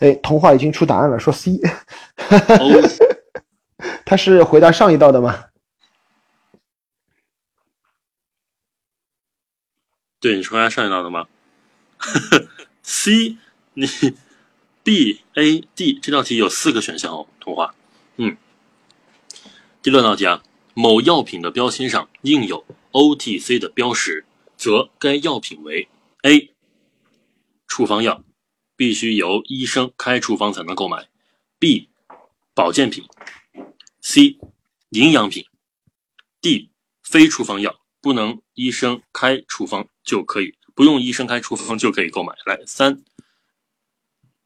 [0.00, 1.60] 哎，童话已经出答案了，说 C。
[4.06, 5.44] 他是回答上一道的吗？
[10.18, 11.26] 对，你是回答上一道的吗？
[12.82, 13.36] C，
[13.74, 13.86] 你
[14.82, 17.74] B、A、D 这道题有四个选项哦，童话。
[18.16, 18.34] 嗯，
[19.84, 24.24] 第六道题啊，某药品的标签上印有 OTC 的标识，
[24.56, 25.86] 则该药品为
[26.22, 26.54] A
[27.66, 28.24] 处方药，
[28.76, 31.10] 必须由医生开处方才能购买
[31.60, 31.88] ；B
[32.54, 33.04] 保健品
[34.00, 34.38] ；C
[34.88, 35.44] 营养品
[36.40, 36.70] ；D
[37.02, 42.32] 非处方药，不能医生开处方就可以，不用医生开处方就可以购买。
[42.46, 43.04] 来，三，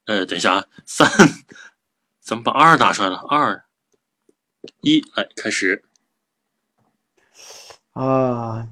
[0.06, 1.08] 呃，等一下啊，三，
[2.20, 3.67] 怎么把二打出来了，二，
[4.80, 5.82] 一，来开始。
[7.92, 8.66] 啊，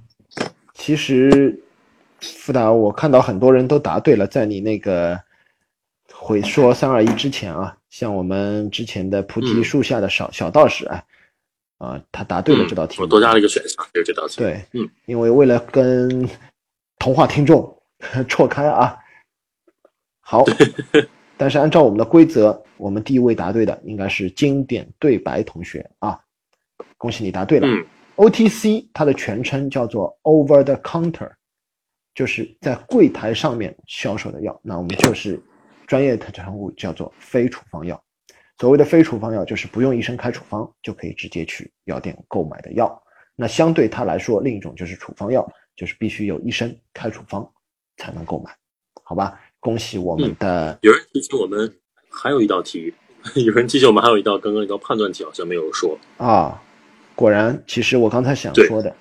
[0.74, 1.60] 其实，
[2.20, 5.20] 复达，我看到很多人都答对了，在你那个
[6.12, 11.04] 回说三二一之前啊，像我们之前的菩提树下的小小道士啊，
[11.78, 14.36] 啊，他答对了这道题，我多加了一个选项，就是这道题。
[14.38, 16.28] 对，嗯，因为为了跟
[16.98, 17.82] 童话听众
[18.28, 18.96] 错开啊，
[20.20, 20.44] 好，
[21.36, 26.18] 但是按照我们的规则，我们第一位答对的应该是经典对白同学啊，
[26.96, 27.66] 恭喜你答对了。
[27.66, 31.30] 嗯 OTC 它的全称叫做 Over the Counter，
[32.14, 34.58] 就是在柜台上面销售的药。
[34.62, 35.38] 那我们就是
[35.86, 38.02] 专业的称呼叫做非处方药。
[38.58, 42.98] 所谓的非处方药，就是不用医生开处方就可以直接去药店购买的药。
[43.34, 47.46] 那相对它来说，另一种就是处方药，就是必须有医生开处方
[47.98, 48.50] 才能购买，
[49.04, 49.38] 好吧？
[49.66, 50.78] 恭喜我们的。
[50.82, 51.76] 有人提醒我们
[52.08, 52.94] 还有一道题，
[53.34, 56.62] 有人提醒我们还有一道刚刚一道判断题好像没有说啊。
[57.16, 58.94] 果然，其实我刚才想说的，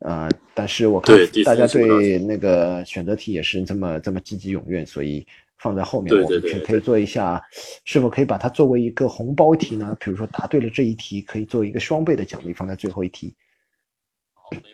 [0.00, 5.26] 啊、但是我看大家对那个选择题也是这么这么积极踊跃，所以
[5.56, 7.42] 放在后面，对我们对对去可以做一下，
[7.84, 9.96] 是否可以把它作为一个红包题呢？
[9.98, 13.34] 比如说答对了这一题，可以做一个双倍的奖励，放在最后一题。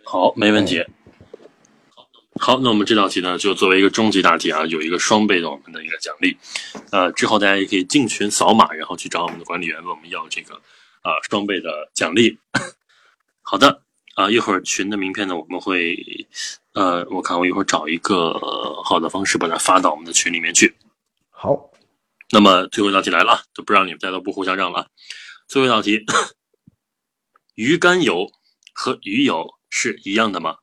[0.02, 0.82] 好，没问题。
[2.38, 6.36] 好，那我们这道题呢，就作为一个终极大题啊，有一个双倍的我们的一个奖励。
[6.92, 10.54] 呃，之后大家也可以进群扫码，然后去找我们的管理员，问我们要这个
[11.02, 12.38] 啊、双倍的奖励。
[13.42, 13.82] 好的，
[14.14, 15.96] 啊、一会儿群的名片呢，我们会
[16.74, 20.76] 呃，我看我一会儿找一个、呃好的方式把它发到我们的群里面去。
[21.30, 21.70] 好，
[22.30, 24.86] 那么最后一道题来了啊，就不让你们再都不互相让了啊。
[25.48, 26.04] 最后一道题，
[27.54, 28.30] 鱼肝油
[28.74, 30.58] 和鱼油是一样的吗？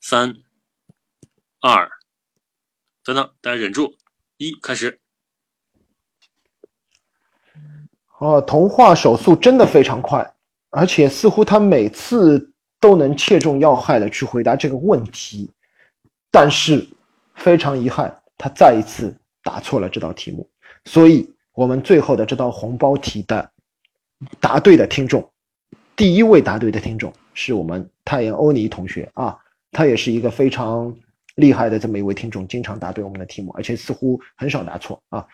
[0.00, 0.36] 三、
[1.66, 1.90] 二，
[3.02, 3.94] 等等，大家忍住，
[4.36, 5.00] 一开始。
[8.18, 10.34] 哦，童话手速真的非常快，
[10.68, 15.50] 而且似乎他每次都能切中要害的去回答这个问题，
[16.30, 16.86] 但是
[17.34, 20.46] 非常遗憾，他再一次答错了这道题目，
[20.84, 23.50] 所以我们最后的这道红包题的
[24.38, 25.32] 答对的听众，
[25.96, 29.38] 第一位答对的听众是我们太阳欧尼同学啊，
[29.72, 30.94] 他也是一个非常
[31.36, 35.26] 厉害的这么一位听众，经常答对我们的题目，而且似乎很少答错啊。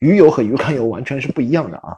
[0.00, 1.96] 鱼油和鱼肝油完全是不一样的啊。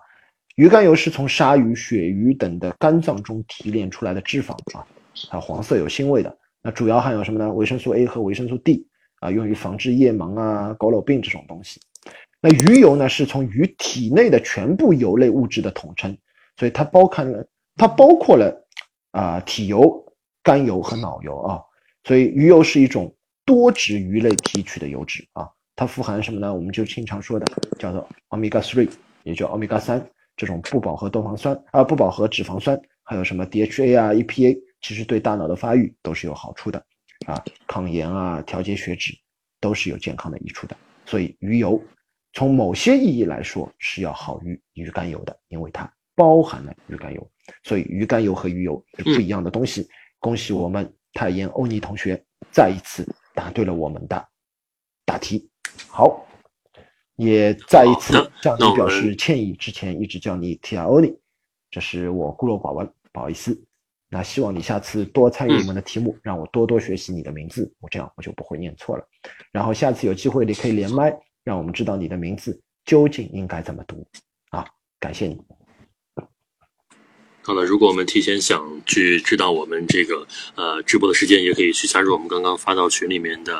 [0.56, 4.86] 鱼肝油是从鲨鱼、鳕鱼等的肝脏中提炼出来的脂肪啊，
[5.30, 6.38] 它黄色有腥味的。
[6.62, 7.52] 那主要含有什么呢？
[7.52, 8.86] 维生素 A 和维生素 D
[9.20, 11.80] 啊，用于防治夜盲啊、佝偻病这种东西。
[12.40, 16.16] 那鱼油呢，是从鱼体内的全部油类物质的统称，
[16.58, 17.46] 所以它包含了
[17.76, 18.66] 它包括了
[19.12, 20.04] 啊、体油、
[20.42, 21.60] 肝油和脑油啊。
[22.04, 23.12] 所以鱼油是一种
[23.46, 26.52] 多脂鱼类提取的油脂啊，它富含什么呢？
[26.52, 27.46] 我们就经常说的
[27.78, 28.90] 叫做 omega three，
[29.22, 30.06] 也叫 omega 三。
[30.36, 36.78] 这种不饱和多糖酸啊，不饱和脂肪酸，还有什么 DHA 啊、EPA，其实对大脑的发育都是有好处的
[37.26, 39.16] 啊，抗炎啊、调节血脂
[39.60, 40.76] 都是有健康的益处的。
[41.06, 41.82] 所以鱼油
[42.34, 47.30] 从某些意义来说是要好于鱼肝油的，因为它包含了鱼肝油。
[47.62, 49.88] 所以鱼肝油和鱼油是不一样的东西。
[50.18, 54.28] 恭喜我们泰妍欧尼同学再一次答对了我们的
[55.04, 55.48] 答题。
[55.86, 56.24] 好。
[57.18, 58.12] 也再一次
[58.42, 61.16] 向你表示歉意，之前一直叫你 Tia Oni，
[61.70, 63.58] 这是我孤陋寡闻，不好意思。
[64.10, 69.08] 那希望你下次多参与我们的题目，让我多多学习你的名字，我这样我就不会念错了。
[69.50, 71.10] 然后下次有机会你可以连麦，
[71.42, 74.06] 让我们知道你的名字究竟应该怎么读
[74.50, 74.66] 啊！
[75.00, 75.40] 感谢你。
[77.46, 80.26] 好了，如果我们提前想去知道我们这个
[80.56, 83.58] 呃直播的时间，也可以去加入我们刚刚发到群里面的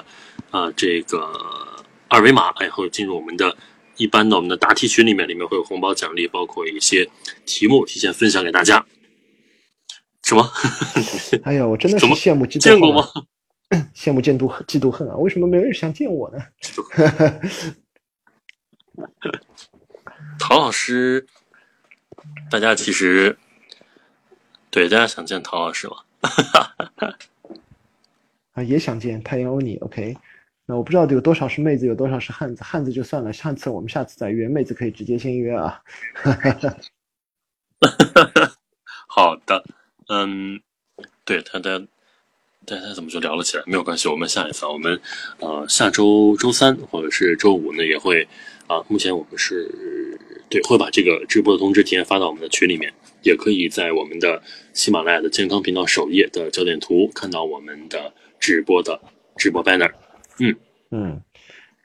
[0.51, 1.74] 啊、呃、这个。
[2.09, 3.57] 二维码，然后进入我们的
[3.97, 7.05] 一般的我们的答题群里面，里面会有红包奖励，包括一些
[7.45, 8.87] 题目提前分享给大家。
[10.22, 10.49] 什么？
[11.43, 12.70] 哎呀，我真的是 羡慕嫉妒恨、啊。
[12.70, 13.09] 见过吗？
[13.93, 15.16] 羡慕嫉妒嫉妒恨啊！
[15.16, 16.39] 为什么没人想见我呢？
[20.39, 21.26] 陶老师
[22.49, 23.37] 大家其实
[24.77, 25.97] 对大家想见唐老师吗？
[28.53, 29.79] 啊，也想见太阳欧尼。
[29.79, 30.14] OK，
[30.66, 32.62] 那我不知道有多少是妹子，有多少是汉子。
[32.62, 34.47] 汉子就算了，下次我们下次再约。
[34.47, 35.81] 妹子可以直接先约啊。
[39.09, 39.64] 好的，
[40.11, 40.61] 嗯，
[41.24, 41.79] 对他他
[42.66, 43.62] 大家怎么就聊了起来？
[43.66, 45.01] 没有关系，我们下一次，我们
[45.39, 48.29] 呃下周周三或者是周五呢也会
[48.66, 48.85] 啊。
[48.89, 50.20] 目前我们是
[50.51, 52.93] 对会把这个直播的通知提前发到我们的群里面，
[53.27, 54.41] 也可以在我们的
[54.72, 59.01] 喜马拉雅的健康频道首页的焦点图看到我们的直播的
[59.37, 59.93] 直播 banner。
[60.39, 60.57] 嗯
[60.93, 61.20] 嗯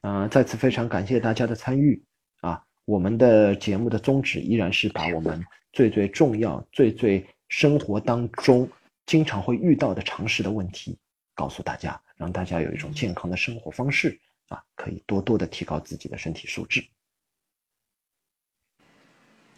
[0.03, 1.99] 嗯，再次非常感谢大家的参与
[2.41, 2.61] 啊！
[2.85, 8.69] 我们的节目的宗旨依然是把我们最最重要、最最生活当中。
[9.07, 10.97] 经常会遇到的常识的问题，
[11.33, 14.17] 告诉大家，让大家有一种健康的生活方式
[14.47, 16.81] 啊，可以多多的提高自己的身体素质。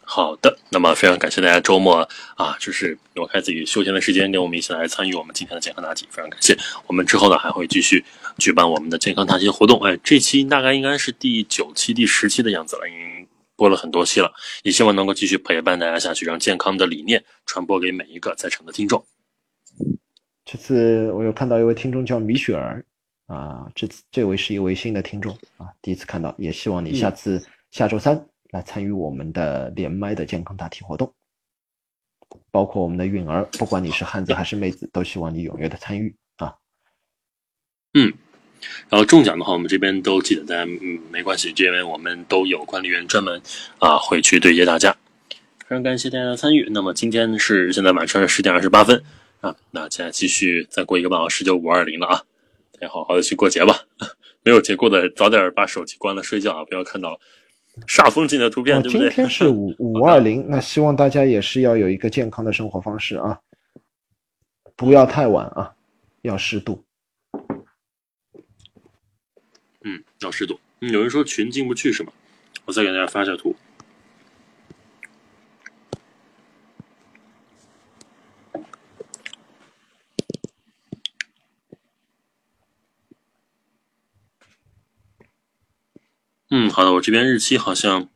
[0.06, 6.56] 好的，那么非常感谢大家周末啊，就是挪开自己休闲的时间，跟我们一起来参与我们今天的健康答题，非常感谢。
[6.86, 8.04] 我们之后呢还会继续
[8.38, 13.26] 举办我们的健康答题活动，哎，这期大概应该是第九期、第十期的样子了，已经
[13.56, 14.32] 播了很多期了，
[14.62, 19.04] 也希望能够继续陪伴大家下去，让健康的理念传播给每一个在场的听众。
[20.44, 22.84] 这次我有看到一位听众叫米雪儿，
[23.26, 31.12] 啊，这次这位是一位新的听众啊，第一次看到，也希望你下次下周三来参与我们的连麦的健康答题活动，
[32.52, 36.54] 包括我们的允儿，不管你是汉子还是妹子，都希望你踊跃的参与啊。
[37.94, 38.12] 嗯，
[38.88, 43.42] 然后中奖的话，我们这边都记得大家，嗯，没关系，因为我们都有管理员专门
[43.80, 44.96] 啊会去对接大家。
[45.66, 46.68] 非常感谢大家的参与。
[46.70, 49.02] 那么今天是现在晚上十点二十八分。
[49.40, 52.22] 啊，那现在继续，再过一个半小时就五二零了啊！
[52.70, 53.74] 大家好好的去过节吧。
[54.44, 57.18] 没有节过的，早点把手机关了睡觉啊，不要看到
[57.86, 59.08] 煞风景的图片，对不对？
[59.08, 63.38] 今天是五五二零， 那希望大家也是要有一个健康的生活方式啊，
[64.76, 65.74] 不要太晚啊，
[66.22, 66.84] 要适度。
[69.82, 70.58] 嗯，要适度。
[70.80, 72.12] 嗯，有人说群进不去是吗？
[72.64, 73.54] 我再给大家发一下图。
[86.56, 88.08] 嗯，好的，我这边日期好像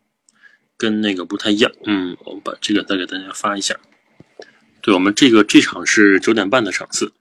[0.76, 1.72] 跟那个不太一样。
[1.84, 3.74] 嗯，我们把这个再给大家发一下。
[4.80, 7.12] 对我们这个这场是九点半的场次。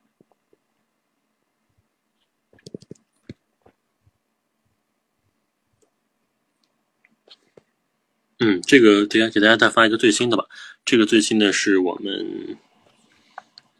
[8.37, 10.45] 嗯，这个等下给大家再发一个最新的吧。
[10.85, 12.55] 这个最新的是我们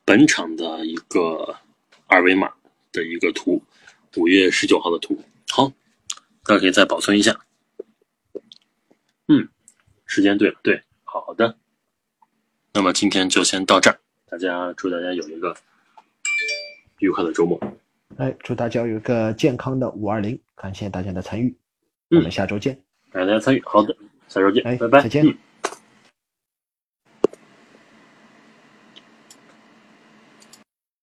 [0.03, 1.55] 本场的一个
[2.07, 2.51] 二维码
[2.91, 3.61] 的一个图，
[4.15, 5.23] 五月十九号的图。
[5.49, 5.71] 好。
[6.47, 7.37] 大家可以再保存一下。
[9.27, 9.49] 嗯，
[10.05, 11.57] 时间对了，对，好的。
[12.73, 15.53] 那么今天就先到这儿，大家祝大家有一个
[16.99, 17.59] 愉快的周末。
[18.15, 21.53] 哎，祝大家有一个健康的五二零，感谢大家的参与，
[22.09, 22.81] 我们下周见。
[23.11, 23.95] 感谢大家参与，好的，
[24.29, 25.37] 下周见，哎，拜拜，再见。